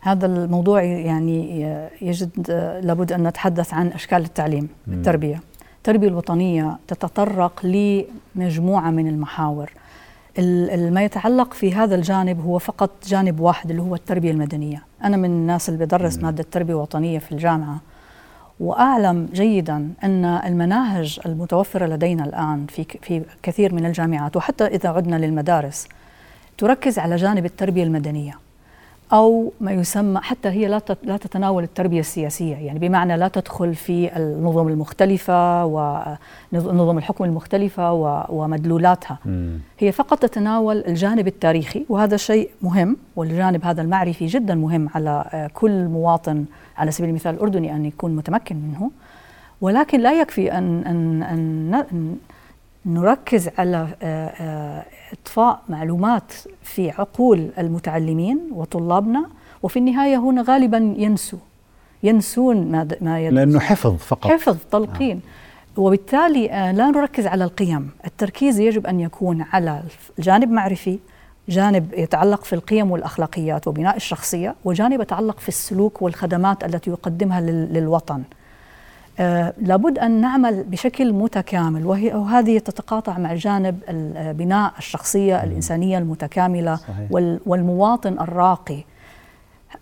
هذا 0.00 0.26
الموضوع 0.26 0.82
يعني 0.82 1.60
يجد 2.02 2.30
لابد 2.82 3.12
أن 3.12 3.26
نتحدث 3.26 3.74
عن 3.74 3.86
أشكال 3.88 4.22
التعليم 4.24 4.68
التربية. 4.88 5.40
التربية 5.84 6.08
الوطنية 6.08 6.76
تتطرق 6.88 7.66
لمجموعة 7.66 8.90
من 8.90 9.08
المحاور. 9.08 9.70
ال- 10.38 10.70
ال- 10.70 10.94
ما 10.94 11.04
يتعلق 11.04 11.52
في 11.54 11.74
هذا 11.74 11.94
الجانب 11.94 12.40
هو 12.40 12.58
فقط 12.58 12.90
جانب 13.06 13.40
واحد 13.40 13.70
اللي 13.70 13.82
هو 13.82 13.94
التربية 13.94 14.30
المدنية. 14.30 14.82
أنا 15.04 15.16
من 15.16 15.24
الناس 15.24 15.68
اللي 15.68 15.84
بدرس 15.84 16.18
مادة 16.18 16.44
تربية 16.50 16.74
وطنية 16.74 17.18
في 17.18 17.32
الجامعة 17.32 17.80
وأعلم 18.60 19.28
جيدا 19.32 19.88
أن 20.04 20.24
المناهج 20.24 21.20
المتوفرة 21.26 21.86
لدينا 21.86 22.24
الآن 22.24 22.66
في 22.68 22.84
في 23.02 23.22
كثير 23.42 23.74
من 23.74 23.86
الجامعات 23.86 24.36
وحتى 24.36 24.66
إذا 24.66 24.88
عدنا 24.88 25.16
للمدارس 25.16 25.88
تركز 26.58 26.98
على 26.98 27.16
جانب 27.16 27.44
التربية 27.44 27.84
المدنية. 27.84 28.38
أو 29.12 29.52
ما 29.60 29.72
يسمى 29.72 30.20
حتى 30.20 30.48
هي 30.48 30.68
لا 30.68 30.80
لا 31.02 31.16
تتناول 31.16 31.62
التربية 31.62 32.00
السياسية. 32.00 32.56
يعني 32.56 32.78
بمعنى 32.78 33.16
لا 33.16 33.28
تدخل 33.28 33.74
في 33.74 34.16
النظم 34.16 34.68
المختلفة 34.68 35.64
ونظم 36.52 36.98
الحكم 36.98 37.24
المختلفة 37.24 37.92
و- 37.92 38.24
ومدلولاتها. 38.28 39.18
هي 39.78 39.92
فقط 39.92 40.18
تتناول 40.18 40.84
الجانب 40.86 41.26
التاريخي 41.26 41.84
وهذا 41.88 42.16
شيء 42.16 42.50
مهم 42.62 42.96
والجانب 43.16 43.64
هذا 43.64 43.82
المعرفي 43.82 44.26
جدا 44.26 44.54
مهم 44.54 44.88
على 44.94 45.24
آه، 45.32 45.46
كل 45.54 45.84
مواطن 45.84 46.44
على 46.76 46.90
سبيل 46.90 47.10
المثال 47.10 47.34
الأردني 47.34 47.76
أن 47.76 47.84
يكون 47.86 48.16
متمكن 48.16 48.56
منه. 48.56 48.90
ولكن 49.60 50.00
لا 50.00 50.20
يكفي 50.20 50.52
أن, 50.58 50.82
أن, 50.86 51.22
أن 51.22 52.16
نركز 52.86 53.50
على 53.58 53.88
آه، 54.02 54.26
آه، 54.28 54.84
إطفاء 55.12 55.60
معلومات 55.68 56.32
في 56.62 56.90
عقول 56.90 57.50
المتعلمين 57.58 58.38
وطلابنا 58.52 59.26
وفي 59.62 59.78
النهاية 59.78 60.16
هنا 60.16 60.42
غالبا 60.48 60.94
ينسوا 60.98 61.38
ينسون 62.02 62.56
ما 62.72 62.88
ما 63.00 63.20
يدرسون. 63.20 63.38
لأنه 63.38 63.60
حفظ 63.60 63.96
فقط. 63.96 64.26
حفظ 64.30 64.56
تلقين. 64.72 65.20
وبالتالي 65.76 66.50
آه، 66.52 66.72
لا 66.72 66.90
نركز 66.90 67.26
على 67.26 67.44
القيم. 67.44 67.90
التركيز 68.06 68.60
يجب 68.60 68.86
أن 68.86 69.00
يكون 69.00 69.42
على 69.52 69.82
الجانب 70.18 70.50
معرفي 70.50 70.98
جانب 71.48 71.92
يتعلق 71.96 72.44
في 72.44 72.52
القيم 72.52 72.90
والأخلاقيات 72.90 73.68
وبناء 73.68 73.96
الشخصية 73.96 74.54
وجانب 74.64 75.00
يتعلق 75.00 75.38
في 75.38 75.48
السلوك 75.48 76.02
والخدمات 76.02 76.64
التي 76.64 76.90
يقدمها 76.90 77.40
لل- 77.40 77.72
للوطن. 77.72 78.22
لابد 79.58 79.98
أن 79.98 80.20
نعمل 80.20 80.62
بشكل 80.64 81.12
متكامل 81.12 81.86
وهي 81.86 82.14
وهذه 82.14 82.58
تتقاطع 82.58 83.18
مع 83.18 83.34
جانب 83.34 83.78
آه، 83.88 84.32
بناء 84.32 84.72
الشخصية 84.78 85.44
الإنسانية 85.44 85.98
المتكاملة 85.98 86.76
صحيح. 86.76 87.06
وال- 87.10 87.40
والمواطن 87.46 88.12
الراقي. 88.12 88.84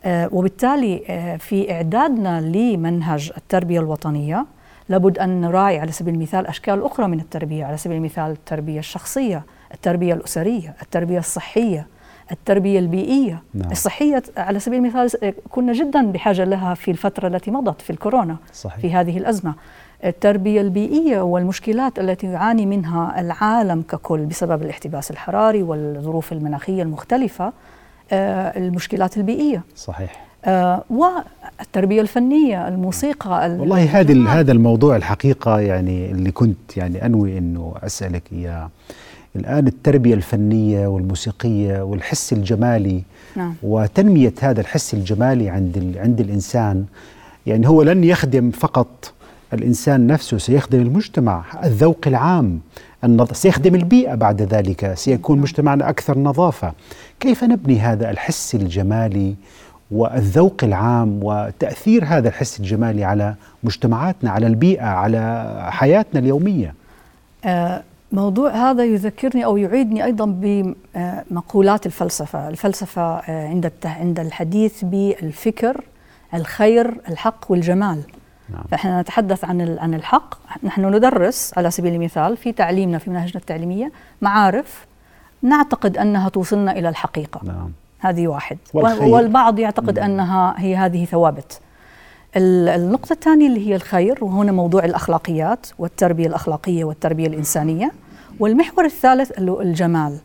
آه، 0.05 0.29
وبالتالي 0.33 1.03
آه، 1.09 1.37
في 1.37 1.73
إعدادنا 1.73 2.41
لمنهج 2.41 3.33
التربية 3.37 3.81
الوطنية 3.81 4.47
لابد 4.89 5.19
أن 5.19 5.41
نراعي 5.41 5.79
على 5.79 5.93
سبيل 5.93 6.15
المثال 6.15 6.47
أشكال 6.47 6.83
أخرى 6.85 7.07
من 7.09 7.21
التربية 7.21 7.65
على 7.65 7.77
سبيل 7.77 7.97
المثال 7.97 8.31
التربية 8.31 8.79
الشخصية 8.79 9.43
التربية 9.75 10.15
الأسرية 10.15 10.75
التربية 10.83 11.19
الصحية. 11.19 11.87
التربية 12.33 12.79
البيئية 12.79 13.43
نعم. 13.55 13.71
الصحية 13.71 14.23
على 14.37 14.59
سبيل 14.59 14.79
المثال 14.79 15.35
كنا 15.51 15.73
جدا 15.73 16.07
بحاجة 16.13 16.45
لها 16.45 16.75
في 16.75 16.91
الفترة 16.91 17.29
التي 17.29 17.51
مضت 17.51 17.81
في 17.81 17.91
الكورونا 17.91 18.37
صحيح. 18.53 18.79
في 18.79 18.93
هذه 18.95 19.19
الأزمة 19.19 19.55
التربية 20.05 20.61
البيئية 20.61 21.21
والمشكلات 21.21 21.99
التي 21.99 22.27
يعاني 22.27 22.67
منها 22.67 23.21
العالم 23.21 23.83
ككل 23.83 24.19
بسبب 24.27 24.63
الاحتباس 24.63 25.11
الحراري 25.11 25.63
والظروف 25.63 26.33
المناخية 26.33 26.83
المختلفة 26.83 27.53
آه، 28.13 28.59
المشكلات 28.59 29.17
البيئية 29.17 29.63
صحيح 29.77 30.25
آه، 30.45 30.85
والتربية 30.91 32.01
الفنية 32.01 32.69
الموسيقى 32.69 33.47
ال- 33.47 33.61
والله 33.61 34.01
هذا. 34.01 34.29
هذا 34.29 34.53
الموضوع 34.53 34.97
الحقيقة 34.97 35.61
يعني 35.61 36.11
اللي 36.11 36.31
كنت 36.31 36.77
يعني 36.77 37.07
أنوي 37.07 37.39
أنه 37.39 37.75
أسألك 37.83 38.23
إياه 38.33 38.71
الآن 39.37 39.67
التربية 39.67 40.15
الفنية 40.15 40.87
والموسيقية 40.87 41.83
والحس 41.83 42.33
الجمالي 42.33 43.03
نعم. 43.37 43.55
وتنمية 43.63 44.35
هذا 44.41 44.61
الحس 44.61 44.95
الجمالي 44.95 45.49
عند 45.49 45.97
عند 45.97 46.21
الإنسان 46.21 46.85
يعني 47.47 47.69
هو 47.69 47.83
لن 47.83 48.05
يخدم 48.05 48.51
فقط 48.51 49.13
الإنسان 49.53 50.07
نفسه 50.07 50.39
سيخدم 50.39 50.81
المجتمع 50.81 51.45
الذوق 51.65 51.99
العام 52.07 52.61
سيخدم 53.33 53.75
البيئة 53.75 54.15
بعد 54.15 54.43
ذلك 54.43 54.95
سيكون 54.95 55.39
مجتمعنا 55.39 55.89
أكثر 55.89 56.19
نظافة. 56.19 56.73
كيف 57.21 57.45
نبني 57.45 57.81
هذا 57.81 58.11
الحس 58.11 58.55
الجمالي 58.55 59.35
والذوق 59.91 60.57
العام 60.63 61.21
وتأثير 61.23 62.05
هذا 62.05 62.29
الحس 62.29 62.61
الجمالي 62.61 63.05
على 63.05 63.35
مجتمعاتنا 63.65 64.31
على 64.31 64.47
البيئة 64.47 64.85
على 64.85 65.57
حياتنا 65.71 66.21
اليومية؟ 66.21 66.75
آه، 67.45 67.83
موضوع 68.13 68.51
هذا 68.51 68.85
يذكرني 68.85 69.45
أو 69.45 69.57
يعيدني 69.57 70.05
أيضا 70.05 70.25
بمقولات 70.27 71.87
الفلسفة، 71.87 72.49
الفلسفة 72.49 73.03
آه، 73.03 73.49
عند 73.49 73.73
عند 73.85 74.21
الحديث 74.21 74.85
بالفكر، 74.85 75.85
الخير، 76.35 77.01
الحق 77.09 77.45
والجمال. 77.49 78.03
نعم. 78.49 78.63
فإحنا 78.71 79.01
نتحدث 79.01 79.45
عن 79.45 79.79
عن 79.79 79.95
الحق، 79.95 80.35
نحن 80.63 80.95
ندرس 80.95 81.53
على 81.57 81.71
سبيل 81.71 81.95
المثال 81.95 82.37
في 82.37 82.53
تعليمنا 82.53 82.99
في 82.99 83.11
مناهجنا 83.11 83.41
التعليمية 83.41 83.93
معارف 84.23 84.87
نعتقد 85.43 85.99
أنها 85.99 86.29
توصلنا 86.29 86.73
إلى 86.73 86.89
الحقيقة. 86.89 87.41
نعم. 87.45 87.73
هذه 87.99 88.29
واحد 88.29 88.59
والخير. 88.75 89.09
والبعض 89.09 89.59
يعتقد 89.59 89.99
نعم. 89.99 90.11
أنها 90.11 90.55
هي 90.57 90.77
هذه 90.77 91.05
ثوابت. 91.05 91.61
النقطة 92.37 93.13
الثانية 93.13 93.47
اللي 93.47 93.69
هي 93.69 93.77
الخير 93.77 94.25
وهنا 94.25 94.53
موضوع 94.53 94.85
الأخلاقيات 94.85 95.67
والتربية 95.79 96.27
الأخلاقية 96.27 96.85
والتربية 96.85 97.27
الإنسانية. 97.27 97.93
والمحور 98.41 98.85
الثالث 98.85 99.39
الجمال. 99.39 100.19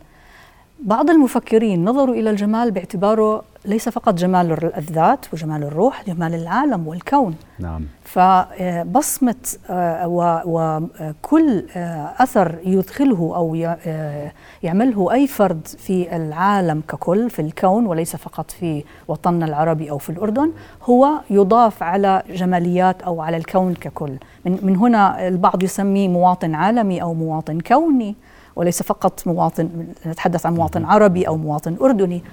بعض 0.79 1.09
المفكرين 1.09 1.85
نظروا 1.85 2.15
إلى 2.15 2.29
الجمال 2.29 2.71
باعتباره 2.71 3.43
ليس 3.65 3.89
فقط 3.89 4.13
جمال 4.13 4.75
الذات 4.77 5.25
وجمال 5.33 5.63
الروح 5.63 6.03
جمال 6.07 6.35
العالم 6.35 6.87
والكون. 6.87 7.35
نعم. 7.59 7.85
فبصمة 8.03 9.35
آه، 9.69 10.43
وكل 10.45 11.65
آه، 11.75 12.13
أثر 12.19 12.55
يدخله 12.65 13.31
أو 13.35 13.55
آه، 13.85 14.31
يعمله 14.63 15.13
أي 15.13 15.27
فرد 15.27 15.67
في 15.67 16.15
العالم 16.15 16.81
ككل 16.87 17.29
في 17.29 17.41
الكون 17.41 17.85
وليس 17.85 18.15
فقط 18.15 18.51
في 18.51 18.83
وطننا 19.07 19.45
العربي 19.45 19.91
أو 19.91 19.97
في 19.97 20.09
الأردن 20.09 20.51
هو 20.83 21.09
يضاف 21.29 21.83
على 21.83 22.23
جماليات 22.29 23.01
أو 23.01 23.21
على 23.21 23.37
الكون 23.37 23.73
ككل. 23.73 24.13
من 24.45 24.75
هنا 24.75 25.27
البعض 25.27 25.63
يسميه 25.63 26.07
مواطن 26.07 26.55
عالمي 26.55 27.01
أو 27.01 27.13
مواطن 27.13 27.59
كوني. 27.59 28.15
وليس 28.57 28.83
فقط 28.83 29.27
مواطن 29.27 29.69
نتحدث 30.05 30.45
عن 30.45 30.53
مواطن 30.53 30.85
عربي 30.85 31.27
أو 31.27 31.37
مواطن 31.37 31.75
أردني. 31.81 32.23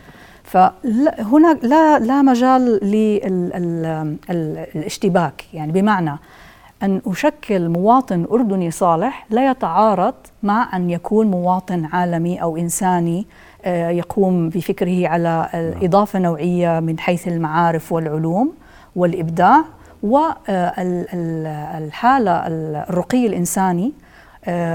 فهنا 0.44 1.58
لا 1.62 1.98
لا 1.98 2.22
مجال 2.22 2.78
للاشتباك 4.28 5.44
يعني 5.52 5.72
بمعنى 5.72 6.18
أن 6.82 7.00
أشكل 7.06 7.68
مواطن 7.68 8.26
أردني 8.30 8.70
صالح 8.70 9.26
لا 9.30 9.50
يتعارض 9.50 10.14
مع 10.42 10.76
أن 10.76 10.90
يكون 10.90 11.26
مواطن 11.26 11.84
عالمي 11.84 12.42
أو 12.42 12.56
إنساني 12.56 13.26
آه، 13.64 13.90
يقوم 13.90 14.48
بفكره 14.48 15.08
على 15.08 15.48
إضافة 15.82 16.18
نوعية 16.18 16.80
من 16.80 16.98
حيث 16.98 17.28
المعارف 17.28 17.92
والعلوم 17.92 18.52
والإبداع 18.96 19.64
والحاله 20.02 21.12
الرقي 22.46 23.26
الإنساني 23.26 23.86
آه، 23.86 24.03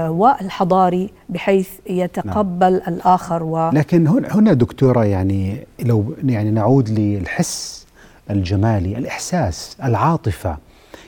والحضاري 0.08 1.10
بحيث 1.28 1.68
يتقبل 1.86 2.72
نعم. 2.72 2.94
الآخر 2.94 3.42
و 3.42 3.70
لكن 3.70 4.06
هنا 4.06 4.52
دكتورة 4.52 5.04
يعني 5.04 5.56
لو 5.82 6.14
يعني 6.24 6.50
نعود 6.50 6.88
للحس 6.88 7.86
الجمالي 8.30 8.98
الإحساس 8.98 9.76
العاطفة. 9.84 10.56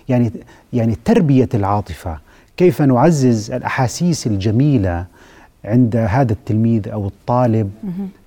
يعني 0.09 0.33
يعني 0.73 0.97
تربية 1.05 1.49
العاطفة. 1.55 2.19
كيف 2.57 2.83
نعزز 2.83 3.51
الأحاسيس 3.51 4.27
الجميلة 4.27 5.07
عند 5.65 5.97
هذا 5.97 6.33
التلميذ 6.33 6.89
أو 6.89 7.07
الطالب؟ 7.07 7.71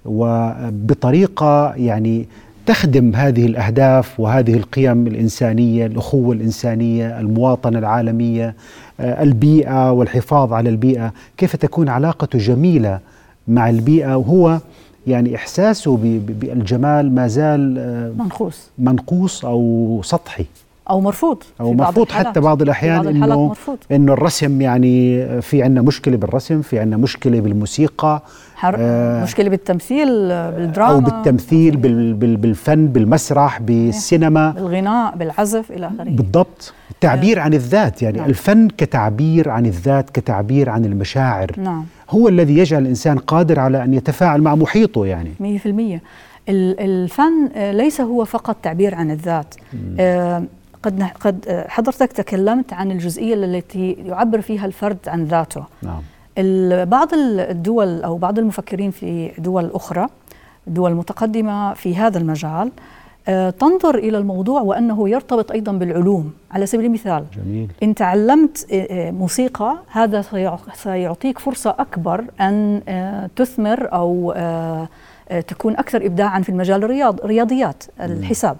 وبطريقة 0.05 1.73
يعني 1.75 2.27
تخدم 2.65 3.15
هذه 3.15 3.45
الأهداف 3.45 4.19
وهذه 4.19 4.53
القيم 4.53 5.07
الإنسانية، 5.07 5.85
الأخوة 5.85 6.35
الإنسانية، 6.35 7.19
المواطنة 7.19 7.79
العالمية، 7.79 8.55
آه، 8.99 9.23
البيئة 9.23 9.91
والحفاظ 9.91 10.53
على 10.53 10.69
البيئة، 10.69 11.13
كيف 11.37 11.55
تكون 11.55 11.89
علاقته 11.89 12.39
جميلة 12.39 12.99
مع 13.47 13.69
البيئة؟ 13.69 14.15
وهو 14.17 14.59
يعني 15.07 15.35
إحساسه 15.35 15.97
بالجمال 16.27 17.15
ما 17.15 17.27
زال 17.27 17.75
آه، 17.79 18.11
منقوص. 18.23 18.69
منقوص 18.77 19.45
أو 19.45 20.01
سطحي. 20.03 20.45
أو 20.89 21.01
مرفوض 21.01 21.43
أو 21.59 21.73
مرفوض 21.73 22.11
حتى 22.11 22.39
بعض 22.39 22.61
الأحيان 22.61 23.03
بعض 23.03 23.07
إنه 23.07 23.47
مرفوض. 23.47 23.77
إنه 23.91 24.13
الرسم 24.13 24.61
يعني 24.61 25.25
في 25.41 25.63
عندنا 25.63 25.81
مشكلة 25.81 26.17
بالرسم 26.17 26.61
في 26.61 26.79
عندنا 26.79 26.97
مشكلة 26.97 27.39
بالموسيقى 27.39 28.21
آه 28.77 29.23
مشكلة 29.23 29.49
بالتمثيل 29.49 30.07
بالدراما 30.29 30.93
أو 30.93 30.99
بالتمثيل 30.99 31.77
بال 31.77 32.13
بال 32.13 32.37
بالفن 32.37 32.87
بالمسرح 32.87 33.61
بالسينما. 33.61 34.51
بالغناء 34.51 35.15
بالعزف 35.15 35.71
إلى 35.71 35.87
آخره. 35.87 36.03
بالضبط. 36.09 36.73
التعبير 36.91 37.39
آه. 37.39 37.41
عن 37.41 37.53
الذات 37.53 38.01
يعني 38.01 38.17
نعم. 38.17 38.29
الفن 38.29 38.67
كتعبير 38.67 39.49
عن 39.49 39.65
الذات 39.65 40.09
كتعبير 40.09 40.69
عن 40.69 40.85
المشاعر. 40.85 41.51
نعم. 41.57 41.85
هو 42.09 42.27
الذي 42.27 42.57
يجعل 42.57 42.81
الإنسان 42.81 43.17
قادر 43.17 43.59
على 43.59 43.83
أن 43.83 43.93
يتفاعل 43.93 44.41
مع 44.41 44.55
محيطه 44.55 45.05
يعني. 45.05 45.31
100% 45.39 45.99
الفن 46.49 47.49
ليس 47.55 48.01
هو 48.01 48.25
فقط 48.25 48.55
تعبير 48.63 48.95
عن 48.95 49.11
الذات. 49.11 49.55
آه 49.99 50.43
قد 50.85 51.03
قد 51.19 51.65
حضرتك 51.67 52.11
تكلمت 52.11 52.73
عن 52.73 52.91
الجزئية 52.91 53.33
التي 53.33 53.91
يعبر 53.91 54.41
فيها 54.41 54.65
الفرد 54.65 54.97
عن 55.07 55.23
ذاته. 55.23 55.63
نعم. 55.81 56.01
بعض 56.85 57.13
الدول 57.13 58.03
أو 58.03 58.17
بعض 58.17 58.39
المفكرين 58.39 58.91
في 58.91 59.31
دول 59.37 59.71
أخرى 59.73 60.07
دول 60.67 60.93
متقدمة 60.93 61.73
في 61.73 61.95
هذا 61.95 62.17
المجال 62.17 62.71
آه، 63.27 63.49
تنظر 63.49 63.95
إلى 63.95 64.17
الموضوع 64.17 64.61
وأنه 64.61 65.09
يرتبط 65.09 65.51
أيضا 65.51 65.71
بالعلوم. 65.71 66.33
على 66.51 66.65
سبيل 66.65 66.85
المثال 66.85 67.25
جميل. 67.35 67.71
إن 67.83 67.95
تعلمت 67.95 68.67
آه، 68.71 68.87
آه، 69.07 69.11
موسيقى 69.11 69.77
هذا 69.87 70.23
سيعطيك 70.73 71.39
فرصة 71.39 71.75
أكبر 71.79 72.25
أن 72.41 72.81
تثمر 73.35 73.93
أو 73.93 74.33
آه، 74.35 74.87
تكون 75.47 75.73
أكثر 75.77 76.05
ابداعا 76.05 76.39
في 76.41 76.49
المجال 76.49 76.83
الرياض 76.83 77.21
الرياضيات 77.21 77.83
الحساب. 78.01 78.57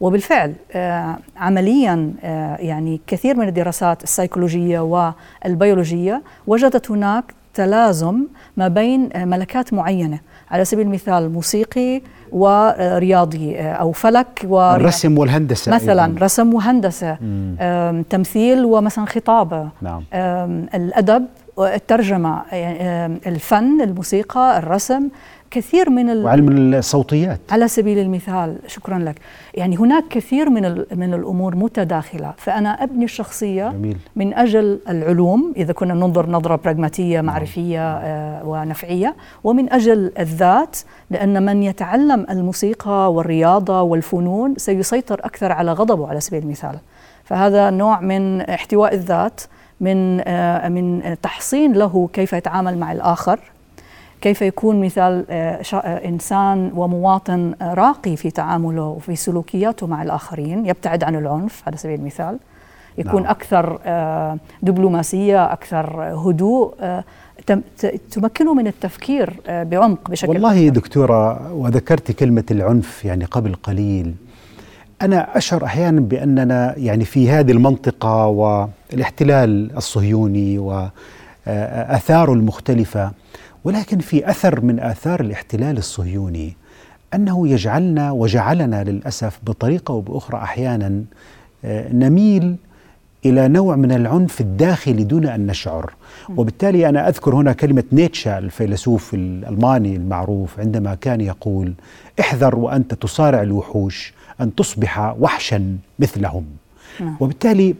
وبالفعل 0.00 0.54
آه، 0.72 1.16
عمليا 1.36 2.12
آه، 2.24 2.56
يعني 2.56 3.00
كثير 3.06 3.36
من 3.36 3.48
الدراسات 3.48 4.02
السيكولوجية 4.02 4.80
والبيولوجية 4.80 6.22
وجدت 6.46 6.90
هناك 6.90 7.24
تلازم 7.54 8.24
ما 8.56 8.68
بين 8.68 9.10
ملكات 9.14 9.72
معينة. 9.72 10.18
على 10.50 10.64
سبيل 10.64 10.86
المثال 10.86 11.32
موسيقي 11.32 12.02
ورياضي 12.32 13.58
أو 13.60 13.92
فلك 13.92 14.44
الرسم 14.44 15.18
والهندسة 15.18 15.74
مثلا 15.74 16.04
أيضاً. 16.04 16.24
رسم 16.24 16.54
وهندسة 16.54 17.18
تمثيل 18.10 18.64
ومثلا 18.64 19.04
خطابة. 19.04 19.68
نعم. 19.82 20.02
الأدب 20.74 21.24
الترجمة 21.58 22.42
الفن 23.26 23.80
الموسيقى 23.80 24.58
الرسم 24.58 25.08
كثير 25.50 25.90
من 25.90 26.10
ال... 26.10 26.24
وعلم 26.24 26.74
الصوتيات. 26.74 27.40
على 27.50 27.68
سبيل 27.68 27.98
المثال 27.98 28.58
شكرا 28.66 28.98
لك. 28.98 29.16
يعني 29.54 29.76
هناك 29.76 30.04
كثير 30.10 30.50
من 30.50 30.64
ال... 30.64 30.86
من 30.94 31.14
الأمور 31.14 31.56
متداخلة. 31.56 32.34
فأنا 32.36 32.82
أبني 32.82 33.04
الشخصية 33.04 33.68
جميل. 33.68 33.96
من 34.16 34.34
أجل 34.34 34.80
العلوم 34.88 35.52
إذا 35.56 35.72
كنا 35.72 35.94
ننظر 35.94 36.30
نظرة 36.30 36.56
براغماتية 36.56 37.16
نعم. 37.16 37.24
معرفيه 37.24 37.80
آه 37.80 38.48
ونفعية. 38.48 39.16
ومن 39.44 39.72
أجل 39.72 40.12
الذات 40.18 40.76
لأن 41.10 41.42
من 41.42 41.62
يتعلم 41.62 42.26
الموسيقى 42.30 43.12
والرياضة 43.12 43.82
والفنون 43.82 44.54
سيسيطر 44.56 45.20
أكثر 45.24 45.52
على 45.52 45.72
غضبه 45.72 46.08
على 46.08 46.20
سبيل 46.20 46.42
المثال. 46.42 46.78
فهذا 47.24 47.70
نوع 47.70 48.00
من 48.00 48.40
احتواء 48.40 48.94
الذات 48.94 49.40
من 49.80 50.20
آه 50.20 50.68
من 50.68 51.16
تحصين 51.22 51.72
له 51.72 52.08
كيف 52.12 52.32
يتعامل 52.32 52.78
مع 52.78 52.92
الآخر. 52.92 53.40
كيف 54.20 54.42
يكون 54.42 54.80
مثال 54.80 55.24
آه، 55.30 55.62
آه، 55.74 56.08
إنسان 56.08 56.70
ومواطن 56.74 57.54
راقي 57.62 58.16
في 58.16 58.30
تعامله 58.30 58.82
وفي 58.82 59.16
سلوكياته 59.16 59.86
مع 59.86 60.02
الآخرين 60.02 60.66
يبتعد 60.66 61.04
عن 61.04 61.16
العنف 61.16 61.62
على 61.66 61.76
سبيل 61.76 62.00
المثال 62.00 62.38
يكون 62.98 63.22
نعم. 63.22 63.30
أكثر 63.30 63.78
آه، 63.86 64.38
دبلوماسية 64.62 65.52
أكثر 65.52 66.02
هدوء 66.02 66.74
تمكنه 68.10 68.54
من 68.54 68.66
التفكير 68.66 69.32
بعمق 69.48 70.10
بشكل 70.10 70.30
والله 70.30 70.68
أكثر. 70.68 70.68
دكتورة 70.68 71.52
وذكرت 71.52 72.12
كلمة 72.12 72.44
العنف 72.50 73.04
يعني 73.04 73.24
قبل 73.24 73.54
قليل 73.54 74.14
أنا 75.02 75.36
أشعر 75.36 75.64
أحيانا 75.64 76.00
بأننا 76.00 76.74
يعني 76.76 77.04
في 77.04 77.30
هذه 77.30 77.52
المنطقة 77.52 78.26
والاحتلال 78.26 79.76
الصهيوني 79.76 80.58
واثاره 80.58 82.32
المختلفة 82.32 83.10
ولكن 83.64 83.98
في 83.98 84.30
أثر 84.30 84.60
من 84.60 84.80
آثار 84.80 85.20
الاحتلال 85.20 85.78
الصهيوني 85.78 86.56
أنه 87.14 87.48
يجعلنا 87.48 88.12
وجعلنا 88.12 88.84
للأسف 88.84 89.38
بطريقة 89.42 89.92
أو 89.92 90.00
بأخرى 90.00 90.38
أحيانا 90.38 91.04
آه، 91.64 91.92
نميل 91.92 92.56
إلى 93.26 93.48
نوع 93.48 93.76
من 93.76 93.92
العنف 93.92 94.40
الداخلي 94.40 95.04
دون 95.04 95.26
أن 95.26 95.46
نشعر. 95.46 95.92
وبالتالي 96.36 96.88
أنا 96.88 97.08
أذكر 97.08 97.34
هنا 97.34 97.52
كلمة 97.52 97.84
نيتشا 97.92 98.38
الفيلسوف 98.38 99.14
الألماني 99.14 99.96
المعروف 99.96 100.60
عندما 100.60 100.94
كان 100.94 101.20
يقول 101.20 101.72
احذر 102.20 102.56
وأنت 102.56 102.94
تصارع 102.94 103.42
الوحوش 103.42 104.12
أن 104.40 104.54
تصبح 104.54 105.14
وحشا 105.20 105.76
مثلهم. 105.98 106.44
نعم. 107.00 107.16
وبالتالي 107.20 107.74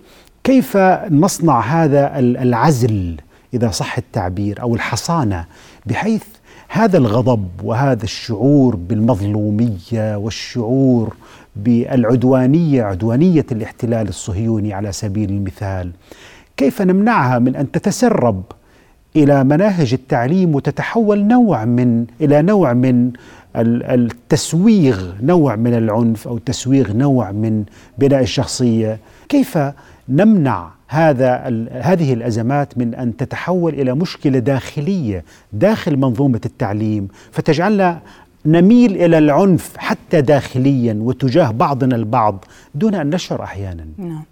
كيف 0.45 0.77
نصنع 1.11 1.61
هذا 1.61 2.19
العزل 2.19 3.17
إذا 3.55 3.71
صح 3.71 3.99
التعبير 3.99 4.63
أو 4.63 4.75
الحصانة 4.75 5.45
بحيث 5.89 6.25
هذا 6.69 6.99
الغضب 6.99 7.49
وهذا 7.63 8.05
الشعور 8.05 8.77
بالمظلومية 8.77 10.17
والشعور 10.17 11.17
بالعدوانية 11.57 12.83
عدوانية 12.83 13.47
الاحتلال 13.53 14.09
الصهيوني 14.09 14.73
على 14.73 14.93
سبيل 14.93 15.31
المثال 15.31 15.91
كيف 16.57 16.83
نمنعها 16.83 17.39
من 17.39 17.57
أن 17.57 17.71
تتسرب 17.71 18.43
إلى 19.17 19.45
مناهج 19.45 19.93
التعليم 19.93 20.55
وتتحول 20.55 21.25
نوع 21.25 21.65
من 21.65 22.07
إلى 22.21 22.43
نوع 22.43 22.73
من 22.73 23.13
التسويغ 23.57 25.13
نوع 25.23 25.57
من 25.57 25.75
العنف 25.75 26.29
أو 26.29 26.39
تسويغ 26.39 26.93
نوع 26.93 27.33
من 27.33 27.65
بناء 27.99 28.21
الشخصية؟ 28.21 28.99
كيف 29.29 29.59
نمنع 30.09 30.78
هذا 30.89 31.35
هذه 31.73 32.13
الأزمات 32.13 32.79
من 32.79 32.95
أن 32.95 33.17
تتحول 33.17 33.75
إلى 33.75 33.95
مشكلة 33.95 34.39
داخلية 34.39 35.25
داخل 35.53 35.97
منظومة 35.97 36.41
التعليم 36.47 37.09
فتجعلنا 37.33 38.01
نميل 38.47 38.97
إلى 38.97 39.19
العنف 39.19 39.77
حتى 39.77 40.21
داخليا 40.21 40.99
وتجاه 41.01 41.51
بعضنا 41.51 41.97
البعض 41.97 42.45
دون 42.75 42.95
أن 42.95 43.11
نشعر 43.11 43.43
أحيانا. 43.43 43.87
نعم. 43.99 44.23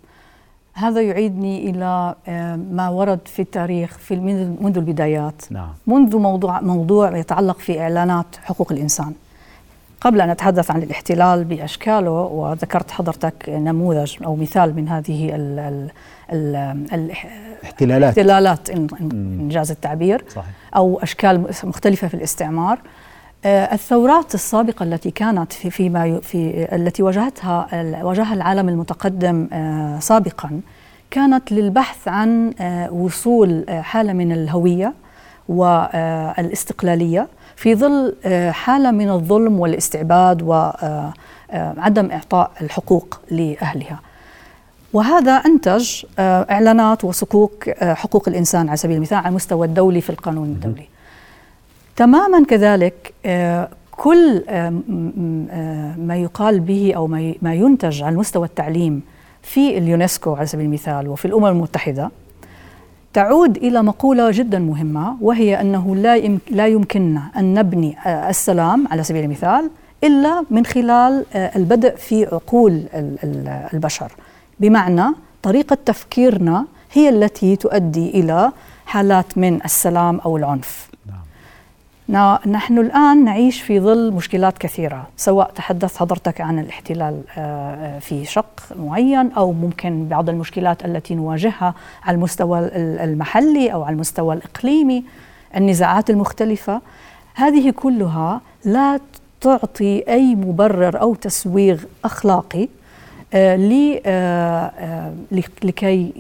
هذا 0.73 1.03
يعيدني 1.03 1.71
إلى 1.71 2.15
آه، 2.29 2.57
ما 2.57 2.89
ورد 2.89 3.19
في 3.25 3.43
التاريخ 3.43 3.99
في 3.99 4.17
منذ 4.61 4.79
البدايات 4.79 5.43
نعم. 5.51 5.69
منذ 5.87 6.17
موضوع 6.17 6.61
موضوع 6.61 7.17
يتعلق 7.17 7.59
في 7.59 7.81
إعلانات 7.81 8.27
حقوق 8.43 8.73
الإنسان. 8.73 9.13
قبل 10.01 10.21
أن 10.21 10.31
أتحدث 10.31 10.71
عن 10.71 10.83
الاحتلال 10.83 11.45
بأشكاله 11.45 12.11
وذكرت 12.11 12.91
حضرتك 12.91 13.49
نموذج 13.49 14.17
أو 14.25 14.37
مثال 14.37 14.77
من 14.77 14.89
هذه 14.89 15.35
ال 15.35 15.59
ال 15.59 15.91
ال 16.33 16.57
الاحتلالات 16.93 18.19
الاحتلالات 18.19 18.71
ان 18.71 19.49
جاز 19.49 19.71
التعبير 19.71 20.25
صحيح. 20.29 20.51
أو 20.77 20.99
أشكال 21.03 21.45
مختلفة 21.65 22.09
في 22.09 22.15
الاستعمار. 22.15 22.79
آه، 23.45 23.75
الثورات 23.75 24.35
السابقة 24.35 24.83
التي 24.83 25.11
كانت 25.11 25.53
في 25.53 25.71
فيما 25.71 26.21
في 26.21 26.69
التي 26.75 27.03
واجهتها 27.03 27.69
واجهها 28.03 28.35
العالم 28.35 28.69
المتقدم 28.69 29.49
آه، 29.53 29.99
سابقا 29.99 30.61
كانت 31.11 31.53
للبحث 31.53 32.09
عن 32.09 32.55
آه، 32.61 32.93
وصول 32.93 33.65
حالة 33.69 34.13
من 34.13 34.33
الهوية 34.33 34.95
والاستقلالية 35.49 37.29
في 37.57 37.75
ظل 37.75 38.15
حالة 38.51 38.91
من 38.91 39.11
الظلم 39.11 39.61
والاستعباد 39.61 40.43
وعدم 40.43 42.11
إعطاء 42.11 42.51
الحقوق 42.61 43.21
لأهلها. 43.31 44.01
وهذا 44.93 45.33
أنتج 45.33 46.05
إعلانات 46.19 47.05
وصكوك 47.05 47.71
حقوق 47.83 48.29
الإنسان 48.29 48.69
على 48.69 48.77
سبيل 48.77 48.97
المثال 48.97 49.19
على 49.19 49.29
المستوى 49.29 49.67
الدولي 49.67 50.01
في 50.01 50.11
القانون 50.11 50.45
الدولي. 50.45 50.89
تماما 51.97 52.45
كذلك 52.45 53.15
آه، 53.27 53.69
كل 53.91 54.43
آه، 54.49 54.81
آه، 55.51 55.97
ما 55.97 56.17
يقال 56.17 56.61
به 56.61 56.93
أو 56.97 57.07
ما 57.43 57.55
ينتج 57.55 58.03
على 58.03 58.17
مستوى 58.17 58.47
التعليم 58.47 59.03
في 59.43 59.79
اليونسكو 59.79 60.35
على 60.35 60.47
سبيل 60.47 60.67
المثال 60.67 61.09
وفي 61.09 61.25
الأمم 61.25 61.47
المتحدة 61.47 62.11
تعود 63.17 63.57
إلى 63.57 63.83
مقولة 63.83 64.31
جدا 64.31 64.59
مهمة 64.59 65.17
وهي 65.21 65.61
أنه 65.61 65.97
لا 65.97 66.19
لا 66.51 66.67
يمكننا 66.67 67.23
أن 67.37 67.55
نبني 67.55 67.97
السلام 68.07 68.89
على 68.91 69.03
سبيل 69.03 69.25
المثال 69.25 69.71
إلا 70.05 70.45
من 70.51 70.67
خلال 70.67 71.25
البدء 71.35 71.97
في 71.97 72.27
عقول 72.27 72.83
البشر. 73.75 74.13
بمعنى 74.61 75.05
طريقة 75.43 75.79
تفكيرنا 75.87 76.65
هي 76.93 77.09
التي 77.09 77.57
تؤدي 77.57 78.11
إلى 78.11 78.53
حالات 78.87 79.39
من 79.39 79.65
السلام 79.65 80.21
أو 80.21 80.37
العنف. 80.37 80.86
نحن 82.47 82.79
الآن 82.79 83.25
نعيش 83.25 83.63
في 83.63 83.81
ظل 83.81 84.13
مشكلات 84.13 84.59
كثيرة 84.59 85.07
سواء 85.17 85.51
تحدث 85.51 85.97
حضرتك 85.97 86.41
عن 86.41 86.59
الاحتلال 86.59 87.23
آه، 87.39 87.41
آه، 87.41 87.99
في 87.99 88.25
شق 88.25 88.61
معين 88.77 89.33
أو 89.33 89.53
ممكن 89.53 90.09
بعض 90.09 90.29
المشكلات 90.29 90.85
التي 90.85 91.15
نواجهها 91.15 91.75
على 92.05 92.15
المستوى 92.15 92.59
المحلي 92.77 93.73
أو 93.73 93.83
على 93.83 93.95
المستوى 93.95 94.35
الإقليمي 94.35 95.05
النزاعات 95.57 96.11
المختلفة. 96.11 96.81
هذه 97.35 97.71
كلها 97.71 98.41
لا 98.65 99.01
تعطي 99.41 100.05
أي 100.09 100.35
مبرر 100.35 101.01
أو 101.01 101.15
تسويغ 101.15 101.85
أخلاقي 102.05 102.69
آه، 103.35 105.13
لكي 105.63 106.13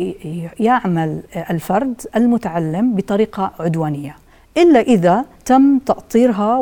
يعمل 0.60 1.20
الفرد 1.50 2.02
المتعلم 2.16 2.94
بطريقة 2.94 3.50
عدوانية. 3.60 4.25
إلا 4.56 4.80
إذا 4.80 5.24
تم 5.44 5.78
تأطيرها 5.78 6.58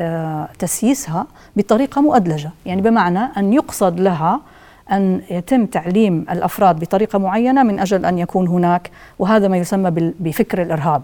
وتسييسها 0.00 1.26
بطريقة 1.56 2.00
مؤدلجة. 2.00 2.50
يعني 2.66 2.82
بمعنى 2.82 3.18
أن 3.36 3.52
يقصد 3.52 4.00
لها 4.00 4.40
أن 4.92 5.20
يتم 5.30 5.66
تعليم 5.66 6.26
الأفراد 6.30 6.80
بطريقة 6.80 7.18
معينة 7.18 7.62
من 7.62 7.78
أجل 7.78 8.04
أن 8.04 8.18
يكون 8.18 8.48
هناك 8.48 8.90
وهذا 9.18 9.48
ما 9.48 9.56
يسمى 9.56 10.12
بفكر 10.20 10.62
الإرهاب. 10.62 11.02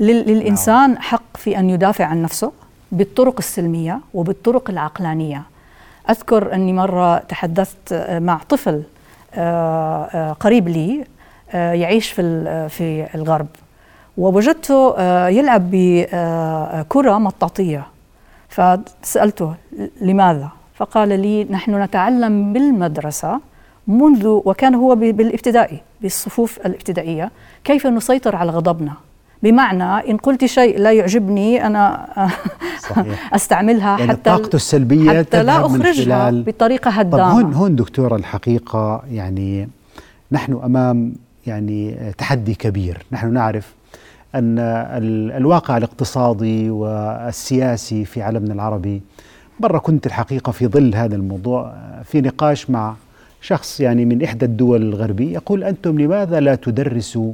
للإنسان 0.00 0.90
نعم. 0.90 0.98
حق 0.98 1.36
في 1.36 1.58
أن 1.58 1.70
يدافع 1.70 2.04
عن 2.04 2.22
نفسه 2.22 2.52
بالطرق 2.92 3.34
السلمية 3.38 4.00
وبالطرق 4.14 4.70
العقلانية. 4.70 5.42
أذكر 6.10 6.54
أني 6.54 6.72
مرة 6.72 7.18
تحدثت 7.18 7.94
مع 8.22 8.40
طفل 8.48 8.82
آه، 9.34 10.04
آه، 10.04 10.32
قريب 10.32 10.68
لي 10.68 11.04
آه، 11.50 11.72
يعيش 11.72 12.10
في 12.12 12.68
في 12.68 13.06
الغرب. 13.14 13.46
ووجدته 14.18 14.94
آه، 14.98 15.28
يلعب 15.28 15.70
بكرة 15.70 17.18
مطاطية 17.18 17.86
فسألته 18.48 19.54
لماذا؟ 20.00 20.48
فقال 20.74 21.08
لي 21.08 21.44
نحن 21.44 21.82
نتعلم 21.82 22.52
بالمدرسة 22.52 23.40
منذ 23.86 24.26
وكان 24.26 24.74
هو 24.74 24.94
بالابتدائي 24.94 25.80
بالصفوف 26.02 26.58
الابتدائية 26.66 27.30
كيف 27.64 27.86
نسيطر 27.86 28.36
على 28.36 28.50
غضبنا 28.50 28.92
بمعنى 29.42 30.10
إن 30.10 30.16
قلت 30.16 30.44
شيء 30.44 30.78
لا 30.78 30.92
يعجبني 30.92 31.66
أنا 31.66 32.06
صحيح. 32.78 33.34
أستعملها 33.36 33.98
يعني 33.98 34.12
حتى 34.12 34.20
طاقته 34.22 34.56
السلبية 34.56 35.18
حتى 35.18 35.42
لا 35.42 35.66
أخرجها 35.66 36.30
بطريقة 36.30 36.90
هدامة 36.90 37.32
هون 37.32 37.54
هون 37.54 37.76
دكتورة 37.76 38.16
الحقيقة 38.16 39.02
يعني 39.10 39.68
نحن 40.32 40.60
أمام 40.64 41.12
يعني 41.46 41.96
تحدي 42.18 42.54
كبير 42.54 43.06
نحن 43.12 43.32
نعرف 43.32 43.75
أن 44.38 44.58
الواقع 45.36 45.76
الاقتصادي 45.76 46.70
والسياسي 46.70 48.04
في 48.04 48.22
عالمنا 48.22 48.54
العربي 48.54 49.02
مرة 49.60 49.78
كنت 49.78 50.06
الحقيقة 50.06 50.52
في 50.52 50.66
ظل 50.66 50.94
هذا 50.94 51.16
الموضوع 51.16 51.74
في 52.04 52.20
نقاش 52.20 52.70
مع 52.70 52.94
شخص 53.40 53.80
يعني 53.80 54.04
من 54.04 54.22
إحدى 54.22 54.44
الدول 54.44 54.82
الغربية 54.82 55.34
يقول 55.34 55.64
أنتم 55.64 56.00
لماذا 56.00 56.40
لا 56.40 56.54
تدرسوا 56.54 57.32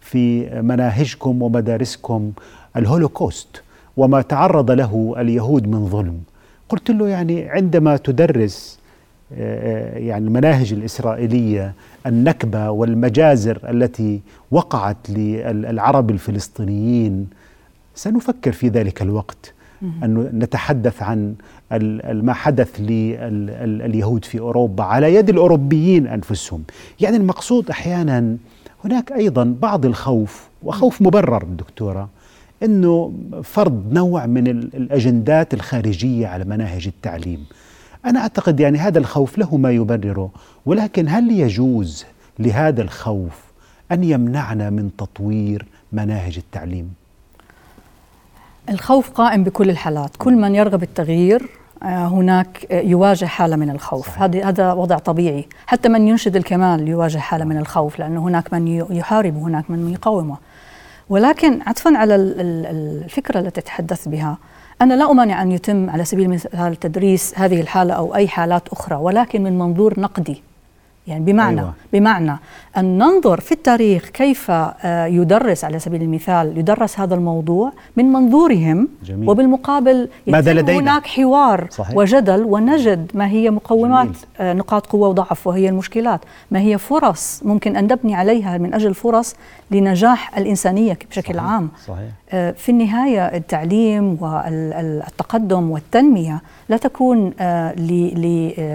في 0.00 0.50
مناهجكم 0.62 1.42
ومدارسكم 1.42 2.32
الهولوكوست 2.76 3.62
وما 3.96 4.22
تعرض 4.22 4.70
له 4.70 5.14
اليهود 5.18 5.68
من 5.68 5.86
ظلم؟ 5.88 6.20
قلت 6.68 6.90
له 6.90 7.08
يعني 7.08 7.48
عندما 7.48 7.96
تدرس 7.96 8.78
يعني 9.30 10.26
المناهج 10.26 10.72
الإسرائيلية 10.72 11.72
النكبة 12.06 12.70
والمجازر 12.70 13.58
التي 13.70 14.20
وقعت 14.50 15.10
للعرب 15.10 16.10
الفلسطينيين. 16.10 17.26
سنفكر 17.94 18.52
في 18.52 18.68
ذلك 18.68 19.02
الوقت 19.02 19.54
أن 19.82 20.30
نتحدث 20.34 21.02
عن 21.02 21.34
ما 22.12 22.32
حدث 22.32 22.80
لليهود 22.80 24.24
في 24.24 24.38
أوروبا 24.40 24.84
على 24.84 25.14
يد 25.14 25.28
الأوروبيين 25.28 26.06
أنفسهم. 26.06 26.62
يعني 27.00 27.16
المقصود 27.16 27.70
أحيانا 27.70 28.36
هناك 28.84 29.12
أيضا 29.12 29.56
بعض 29.62 29.86
الخوف 29.86 30.48
وخوف 30.62 31.02
مبرر 31.02 31.44
دكتورة 31.58 32.08
أنه 32.62 33.12
فرض 33.42 33.92
نوع 33.92 34.26
من 34.26 34.46
الأجندات 34.48 35.54
الخارجية 35.54 36.26
على 36.26 36.44
مناهج 36.44 36.86
التعليم. 36.86 37.44
أنا 38.06 38.20
أعتقد 38.20 38.60
يعني 38.60 38.78
هذا 38.78 38.98
الخوف 38.98 39.38
له 39.38 39.56
ما 39.56 39.70
يبرره 39.70 40.30
ولكن 40.66 41.08
هل 41.08 41.30
يجوز 41.30 42.04
لهذا 42.38 42.82
الخوف 42.82 43.44
أن 43.92 44.04
يمنعنا 44.04 44.70
من 44.70 44.90
تطوير 44.96 45.66
مناهج 45.92 46.36
التعليم؟ 46.36 46.94
الخوف 48.68 49.10
قائم 49.10 49.44
بكل 49.44 49.70
الحالات 49.70 50.10
كل 50.18 50.32
من 50.32 50.54
يرغب 50.54 50.82
التغيير 50.82 51.48
آه، 51.82 52.06
هناك 52.06 52.66
آه، 52.70 52.80
يواجه 52.80 53.24
حالة 53.24 53.56
من 53.56 53.70
الخوف. 53.70 54.18
هذا 54.18 54.48
هذا 54.48 54.72
وضع 54.72 54.98
طبيعي. 54.98 55.48
حتى 55.66 55.88
من 55.88 56.08
ينشد 56.08 56.36
الكمال 56.36 56.88
يواجه 56.88 57.18
حالة 57.18 57.44
من 57.44 57.56
الخوف 57.56 57.98
لأنه 57.98 58.20
هناك 58.20 58.52
من 58.52 58.68
يحارب 58.68 59.36
وهناك 59.36 59.70
من 59.70 59.92
يقاومه. 59.92 60.36
ولكن 61.08 61.62
عطفا 61.66 61.98
على 61.98 62.14
الفكرة 62.14 63.40
التي 63.40 63.60
تتحدث 63.60 64.08
بها 64.08 64.38
أنا 64.82 64.94
لا 64.94 65.10
أمانع 65.10 65.42
أن 65.42 65.52
يتم 65.52 65.90
على 65.90 66.04
سبيل 66.04 66.24
المثال 66.24 66.76
تدريس 66.76 67.32
هذه 67.36 67.60
الحالة 67.60 67.94
أو 67.94 68.14
أي 68.14 68.28
حالات 68.28 68.68
أخرى 68.68 68.96
ولكن 68.96 69.42
من 69.42 69.58
منظور 69.58 70.00
نقدي 70.00 70.42
يعني 71.06 71.24
بمعنى 71.24 71.60
أيوة. 71.60 71.74
بمعنى 71.92 72.38
أن 72.76 72.98
ننظر 72.98 73.40
في 73.40 73.52
التاريخ 73.52 74.08
كيف 74.08 74.50
آه، 74.50 75.06
يدرس 75.06 75.64
على 75.64 75.78
سبيل 75.78 76.02
المثال 76.02 76.58
يدرس 76.58 77.00
هذا 77.00 77.14
الموضوع 77.14 77.72
من 77.96 78.04
منظورهم 78.12 78.88
جميل. 79.04 79.30
وبالمقابل 79.30 80.08
ماذا 80.26 80.52
لدينا؟ 80.52 80.80
هناك 80.80 81.06
حوار 81.06 81.66
صحيح. 81.70 81.96
وجدل 81.96 82.42
ونجد 82.44 83.10
ما 83.14 83.28
هي 83.28 83.50
مقومات 83.50 84.06
جميل. 84.06 84.16
آه، 84.40 84.52
نقاط 84.52 84.86
قوة 84.86 85.08
وضعف 85.08 85.46
وهي 85.46 85.68
المشكلات 85.68 86.20
ما 86.50 86.60
هي 86.60 86.78
فرص 86.78 87.42
ممكن 87.44 87.76
أن 87.76 87.84
نبني 87.84 88.14
عليها 88.14 88.58
من 88.58 88.74
أجل 88.74 88.94
فرص 88.94 89.34
لنجاح 89.70 90.38
الإنسانية 90.38 90.98
بشكل 91.10 91.34
صحيح. 91.34 91.44
عام 91.50 91.68
صحيح. 91.86 92.08
آه، 92.32 92.50
في 92.50 92.68
النهاية 92.68 93.26
التعليم 93.26 94.18
والتقدم 94.20 95.70
والتنمية 95.70 96.42
لا 96.68 96.76
تكون 96.76 97.30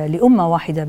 لأمة 0.08 0.50
واحدة 0.50 0.88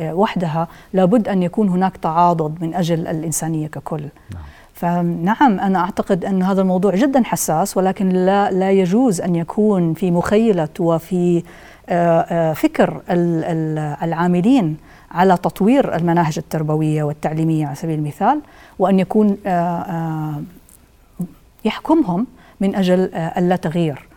وحدها 0.00 0.68
لابد 0.92 1.28
أن 1.28 1.42
يكون 1.42 1.68
هناك 1.68 1.96
تعاضد 2.08 2.62
من 2.62 2.74
أجل 2.74 3.06
الإنسانية 3.06 3.66
ككل 3.66 4.02
نعم. 4.34 4.42
فنعم 4.74 5.60
أنا 5.60 5.78
أعتقد 5.78 6.24
أن 6.24 6.42
هذا 6.42 6.60
الموضوع 6.60 6.94
جدا 6.94 7.22
حساس 7.24 7.76
ولكن 7.76 8.08
لا 8.08 8.50
لا 8.50 8.70
يجوز 8.70 9.20
أن 9.20 9.36
يكون 9.36 9.94
في 9.94 10.10
مخيلة 10.10 10.68
وفي 10.80 11.42
آه، 11.88 12.20
آه، 12.20 12.52
فكر 12.52 13.02
العاملين 14.02 14.76
على 15.10 15.36
تطوير 15.36 15.96
المناهج 15.96 16.38
التربوية 16.38 17.02
والتعليمية 17.02 17.66
على 17.66 17.74
سبيل 17.74 17.98
المثال 17.98 18.40
وأن 18.78 18.98
يكون 18.98 19.36
آه، 19.46 20.42
يحكمهم 21.64 22.26
من 22.60 22.74
أجل 22.74 23.14
اللا 23.14 23.56
تغيير 23.56 24.08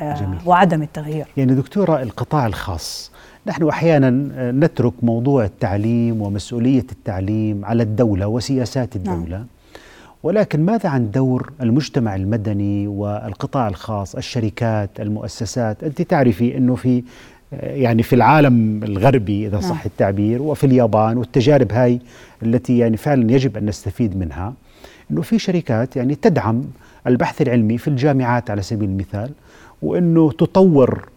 جميل. 0.00 0.38
وعدم 0.46 0.82
التغيير 0.82 1.26
يعني 1.36 1.54
دكتورة 1.54 2.02
القطاع 2.02 2.46
الخاص 2.46 3.09
نحن 3.46 3.68
أحيانا 3.68 4.10
نترك 4.52 4.92
موضوع 5.02 5.44
التعليم 5.44 6.22
ومسؤولية 6.22 6.86
التعليم 6.92 7.64
على 7.64 7.82
الدولة 7.82 8.26
وسياسات 8.26 8.96
نعم. 8.96 9.14
الدولة 9.14 9.36
نعم. 9.36 9.46
ولكن 10.22 10.64
ماذا 10.64 10.88
عن 10.88 11.10
دور 11.10 11.52
المجتمع 11.62 12.16
المدني 12.16 12.86
والقطاع 12.86 13.68
الخاص 13.68 14.14
الشركات 14.14 14.90
المؤسسات 15.00 15.84
أنت 15.84 16.02
تعرفي 16.02 16.56
إنه 16.56 16.74
في 16.74 17.02
يعني 17.52 18.02
في 18.02 18.14
العالم 18.14 18.84
الغربي 18.84 19.46
إذا 19.46 19.60
صح 19.60 19.68
نعم. 19.68 19.86
التعبير 19.86 20.42
وفي 20.42 20.64
اليابان 20.64 21.16
والتجارب 21.16 21.72
هاي 21.72 22.00
التي 22.42 22.78
يعني 22.78 22.96
فعلا 22.96 23.32
يجب 23.32 23.56
أن 23.56 23.66
نستفيد 23.66 24.16
منها 24.16 24.54
إنه 25.10 25.22
في 25.22 25.38
شركات 25.38 25.96
يعني 25.96 26.14
تدعم 26.14 26.64
البحث 27.06 27.42
العلمي 27.42 27.78
في 27.78 27.88
الجامعات 27.88 28.50
على 28.50 28.62
سبيل 28.62 28.88
المثال 28.88 29.30
وإنه 29.82 30.32
تطور 30.32 31.08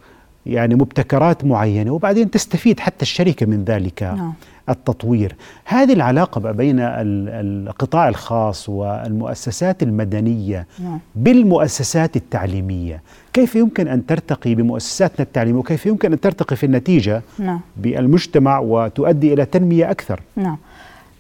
يعني 0.46 0.76
مبتكرات 0.76 1.46
معينة 1.46 1.92
وبعدين 1.92 2.32
تستفيد 2.32 2.80
حتى 2.80 3.02
الشركة 3.02 3.46
من 3.46 3.64
ذلك 3.64 4.04
نعم. 4.04 4.34
التطوير 4.70 5.36
هذه 5.66 5.94
العلاقة 5.94 6.52
بين 6.52 6.76
القطاع 6.80 8.10
الخاص 8.10 8.70
والمؤسسات 8.70 9.84
المدنية 9.84 10.68
نعم. 10.80 11.00
بالمؤسسات 11.16 12.16
التعليمية 12.16 13.02
كيف 13.34 13.56
يمكن 13.56 13.88
أن 13.88 14.06
ترتقي 14.06 14.56
بمؤسساتنا 14.56 15.26
التعليمية 15.26 15.60
وكيف 15.60 15.86
يمكن 15.86 16.12
أن 16.12 16.20
ترتقي 16.20 16.56
في 16.56 16.66
النتيجة 16.66 17.22
نعم. 17.40 17.60
بالمجتمع 17.78 18.60
وتؤدي 18.60 19.34
إلى 19.34 19.46
تنمية 19.46 19.92
أكثر 19.92 20.20
نعم 20.36 20.58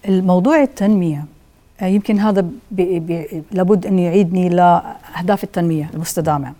الموضوع 0.07 0.61
التنمية 0.61 1.26
يمكن 1.82 2.19
هذا 2.19 2.45
بي 2.71 2.99
بي 2.99 3.43
لابد 3.51 3.86
أن 3.86 3.99
يعيدني 3.99 4.49
لأهداف 4.49 5.43
التنمية 5.43 5.89
المستدامة 5.93 6.53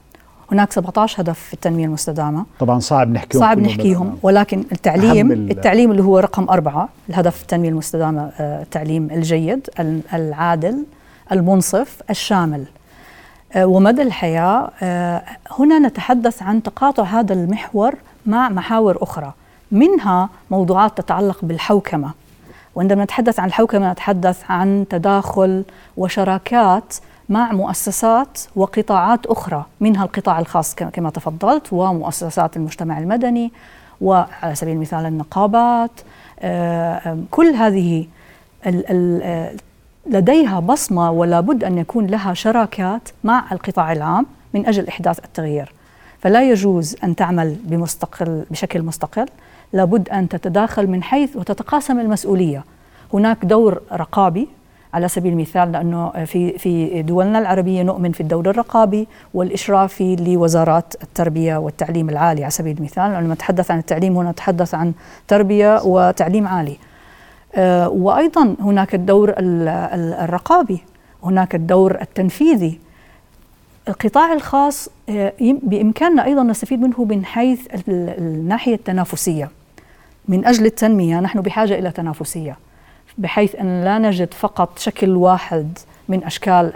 هناك 0.54 0.72
17 0.72 1.22
هدف 1.22 1.40
في 1.40 1.54
التنمية 1.54 1.86
المستدامة. 1.86 2.46
طبعا 2.60 2.80
صعب 2.80 3.12
نحكيهم 3.12 3.42
صعب 3.42 3.60
نحكيهم 3.60 4.18
ولكن 4.24 4.64
التعليم 4.72 5.32
التعليم 5.32 5.92
اللي 5.92 6.04
هو 6.04 6.20
رقم 6.20 6.50
أربعة 6.50 6.90
الهدف 7.10 7.42
التنمية 7.42 7.70
المستدامة 7.70 8.32
آه، 8.40 8.62
التعليم 8.62 9.10
الجيد 9.12 9.70
العادل 10.14 10.86
المنصف 11.32 12.02
الشامل. 12.10 12.66
آه، 13.54 13.66
ومدى 13.66 14.02
الحياة 14.02 14.72
آه، 14.84 15.24
هنا 15.60 15.80
نتحدث 15.80 16.44
عن 16.44 16.64
تقاطع 16.64 17.04
هذا 17.04 17.34
المحور 17.34 17.96
مع 18.26 18.50
محاور 18.50 18.98
أخرى. 19.02 19.34
منها 19.72 20.30
موضوعات 20.52 20.98
تتعلق 20.98 21.38
بالحوكمة. 21.42 22.12
وعندما 22.76 23.04
نتحدث 23.04 23.40
عن 23.40 23.48
الحوكمة 23.48 23.92
نتحدث 23.92 24.44
عن 24.50 24.86
تداخل 24.90 25.64
وشراكات 25.98 26.94
مع 27.30 27.52
مؤسسات 27.52 28.40
وقطاعات 28.56 29.26
أخرى 29.26 29.66
منها 29.80 30.04
القطاع 30.04 30.40
الخاص 30.40 30.76
كما 30.76 31.10
تفضلت 31.10 31.74
ومؤسسات 31.74 32.58
المجتمع 32.58 33.00
المدني 33.00 33.52
وعلى 34.02 34.56
سبيل 34.56 34.76
المثال 34.76 35.06
النقابات 35.06 35.92
آه، 36.40 37.18
كل 37.32 37.46
هذه 37.46 38.06
آه، 38.66 39.56
لديها 40.06 40.60
بصمة 40.60 41.12
ولا 41.12 41.40
بد 41.40 41.64
أن 41.64 41.78
يكون 41.78 42.08
لها 42.08 42.34
شراكات 42.34 43.10
مع 43.24 43.46
القطاع 43.52 43.92
العام 43.92 44.26
من 44.54 44.66
أجل 44.66 44.88
إحداث 44.88 45.20
التغيير. 45.26 45.74
فلا 46.20 46.50
يجوز 46.50 46.96
أن 47.04 47.16
تعمل 47.16 47.56
بمستقل 47.64 48.46
بشكل 48.52 48.82
مستقل 48.82 49.26
لابد 49.74 50.10
أن 50.10 50.30
تتداخل 50.30 50.88
من 50.88 51.04
حيث 51.04 51.36
وتتقاسم 51.36 52.00
المسؤولية. 52.00 52.64
هناك 53.14 53.46
دور 53.46 53.82
رقابي 53.92 54.48
على 54.94 55.08
سبيل 55.08 55.34
المثال 55.34 55.72
لأنه 55.72 56.10
في 56.26 56.58
في 56.58 57.02
دولنا 57.02 57.40
العربية 57.40 57.84
نؤمن 57.84 58.12
في 58.12 58.22
الدور 58.22 58.50
الرقابي 58.50 59.08
والاشرافي 59.34 60.16
لوزارات 60.16 60.94
التربية 61.04 61.58
والتعليم 61.58 62.10
العالي 62.10 62.44
على 62.44 62.52
سبيل 62.52 62.78
المثال. 62.78 63.24
لما 63.24 63.34
نتحدث 63.34 63.72
عن 63.72 63.80
التعليم 63.80 64.18
هنا 64.18 64.32
نتحدث 64.32 64.76
عن 64.76 64.94
تربية 65.28 65.82
وتعليم 65.84 66.48
عالي. 66.48 66.78
آه، 67.56 67.90
وأيضا 67.90 68.56
هناك 68.60 68.96
الدور 68.96 69.34
الرقابي 69.38 70.84
هناك 71.24 71.56
الدور 71.56 72.02
التنفيذي. 72.02 72.80
القطاع 73.88 74.34
الخاص 74.34 74.90
آه، 75.10 75.34
بإمكاننا 75.40 76.26
أيضا 76.26 76.44
نستفيد 76.44 76.82
منه 76.82 77.06
من 77.06 77.26
حيث 77.26 77.68
الناحية 77.88 78.76
التنافسية. 78.76 79.50
من 80.28 80.46
أجل 80.46 80.66
التنمية 80.66 81.20
نحن 81.20 81.42
بحاجة 81.42 81.80
إلى 81.80 81.92
تنافسية. 81.92 82.58
بحيث 83.18 83.56
أن 83.56 83.84
لا 83.84 84.00
نجد 84.00 84.34
فقط 84.34 84.80
شكل 84.80 85.16
واحد 85.16 85.78
من 86.10 86.24
أشكال 86.24 86.72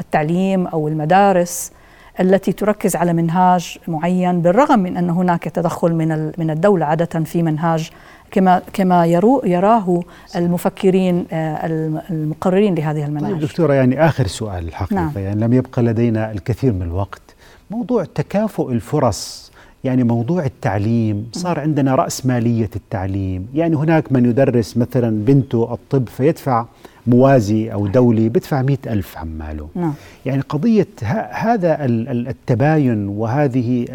التعليم 0.00 0.66
أو 0.66 0.88
المدارس 0.88 1.72
التي 2.20 2.52
تركز 2.52 2.96
على 2.96 3.12
منهاج 3.12 3.78
معين 3.88 4.42
بالرغم 4.42 4.78
من 4.78 4.96
أن 4.96 5.10
هناك 5.10 5.44
تدخل 5.44 5.92
من 5.92 6.32
من 6.38 6.50
الدولة 6.50 6.86
عادة 6.86 7.24
في 7.24 7.42
منهاج 7.42 7.90
كما 8.30 8.62
كما 8.72 9.06
يراه 9.44 10.02
المفكرين 10.36 11.26
آه، 11.32 11.66
المقررين 12.10 12.74
لهذه 12.74 13.04
المناهج. 13.04 13.32
طيب 13.32 13.40
دكتورة 13.40 13.74
يعني 13.74 14.06
آخر 14.06 14.26
سؤال 14.26 14.68
الحقيقة 14.68 14.94
نعم. 14.94 15.12
يعني 15.16 15.40
لم 15.40 15.52
يبقى 15.52 15.82
لدينا 15.82 16.32
الكثير 16.32 16.72
من 16.72 16.82
الوقت. 16.82 17.22
موضوع 17.70 18.04
تكافؤ 18.04 18.70
الفرص 18.70 19.49
يعني 19.84 20.04
موضوع 20.04 20.44
التعليم 20.44 21.28
صار 21.32 21.60
عندنا 21.60 21.94
رأس 21.94 22.26
مالية 22.26 22.70
التعليم. 22.76 23.46
يعني 23.54 23.76
هناك 23.76 24.12
من 24.12 24.24
يدرس 24.24 24.76
مثلا 24.76 25.24
بنته 25.24 25.74
الطب 25.74 26.08
فيدفع 26.08 26.66
موازي 27.06 27.72
أو 27.72 27.86
دولي 27.86 28.28
بدفع 28.28 28.62
مئة 28.62 28.92
ألف 28.92 29.18
عماله. 29.18 29.68
نعم. 29.74 29.92
يعني 30.26 30.40
قضية 30.40 30.86
هذا 31.30 31.84
التباين 31.84 33.08
وهذه 33.08 33.86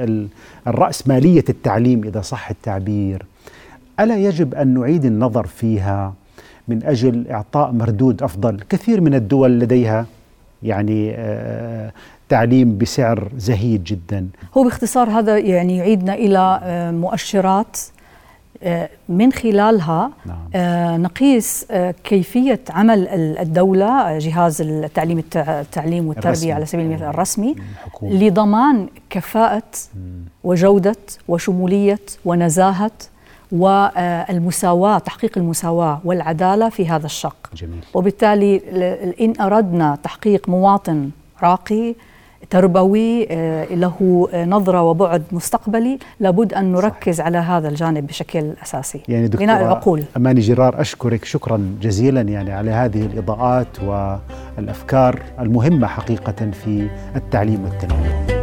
الرأسمالية 0.68 1.46
التعليم 1.50 2.04
إذا 2.04 2.22
صح 2.22 2.50
التعبير 2.50 3.26
ألا 4.00 4.18
يجب 4.18 4.56
أن 4.56 4.68
نعيد 4.74 5.06
النظر 5.06 5.46
فيها 5.48 6.14
من 6.68 6.84
أجل 6.84 7.28
إعطاء 7.28 7.72
مردود 7.72 8.24
أفضل؟ 8.24 8.60
كثير 8.70 9.02
من 9.02 9.14
الدول 9.14 9.60
لديها 9.60 10.06
يعني 10.64 11.12
آه، 11.16 11.92
تعليم 12.30 12.78
بسعر 12.78 13.32
زهيد 13.38 13.84
جدا 13.84 14.28
هو 14.58 14.64
باختصار 14.64 15.10
هذا 15.10 15.38
يعني 15.38 15.78
يعيدنا 15.78 16.14
إلى 16.14 16.60
آه، 16.64 16.92
مؤشرات 16.92 17.78
آه، 18.64 18.90
من 19.10 19.32
خلالها 19.34 20.12
نعم. 20.26 20.38
آه، 20.56 20.98
نقيس 20.98 21.66
كيفية 22.04 22.60
عمل 22.70 23.08
الدولة 23.40 24.18
جهاز 24.18 24.62
التعليم 24.62 25.24
التعليم 25.36 26.08
والتربية 26.08 26.30
الرسمي. 26.30 26.52
على 26.52 26.66
سبيل 26.66 26.86
المثال 26.86 27.08
الرسمي 27.08 27.56
لضمان 28.02 28.88
كفاءة 29.10 29.72
وجودة 30.44 30.96
وشمولية 31.28 32.00
ونزاهة 32.26 32.92
والمساواة 33.52 34.98
تحقيق 34.98 35.38
المساواة 35.38 36.02
والعدالة 36.04 36.70
في 36.70 36.88
هذا 36.88 37.06
الشق 37.06 37.50
جميل. 37.56 37.80
وبالتالي 37.94 38.62
إن 39.22 39.34
أردنا 39.42 39.98
تحقيق 40.04 40.50
مواطن 40.50 41.10
راقي 41.44 41.96
تربوي 42.50 43.26
له 43.72 44.28
نظرة 44.34 44.82
وبعد 44.82 45.24
مستقبلي 45.32 46.00
لابد 46.20 46.54
أن 46.54 46.72
نركز 46.72 47.18
صح. 47.18 47.26
على 47.26 47.38
هذا 47.38 47.70
الجانب 47.70 48.08
بشكل 48.08 48.54
أساسي. 48.64 49.02
يعني 49.08 49.28
بناء 49.28 49.62
العقول. 49.62 50.04
أماني 50.18 50.40
جرار 50.40 50.82
أشكرك 50.82 51.26
شكرا 51.26 51.76
جزيلا 51.82 52.22
يعني 52.22 52.54
على 52.54 52.72
هذه 52.72 53.06
الإضاءات 53.06 53.68
والأفكار 53.84 55.20
المهمة 55.40 55.88
حقيقة 55.88 56.52
في 56.52 56.88
التعليم 57.16 57.64
والتنمية. 57.64 58.35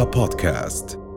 رؤيا 0.00 0.10
بودكاست 0.10 1.09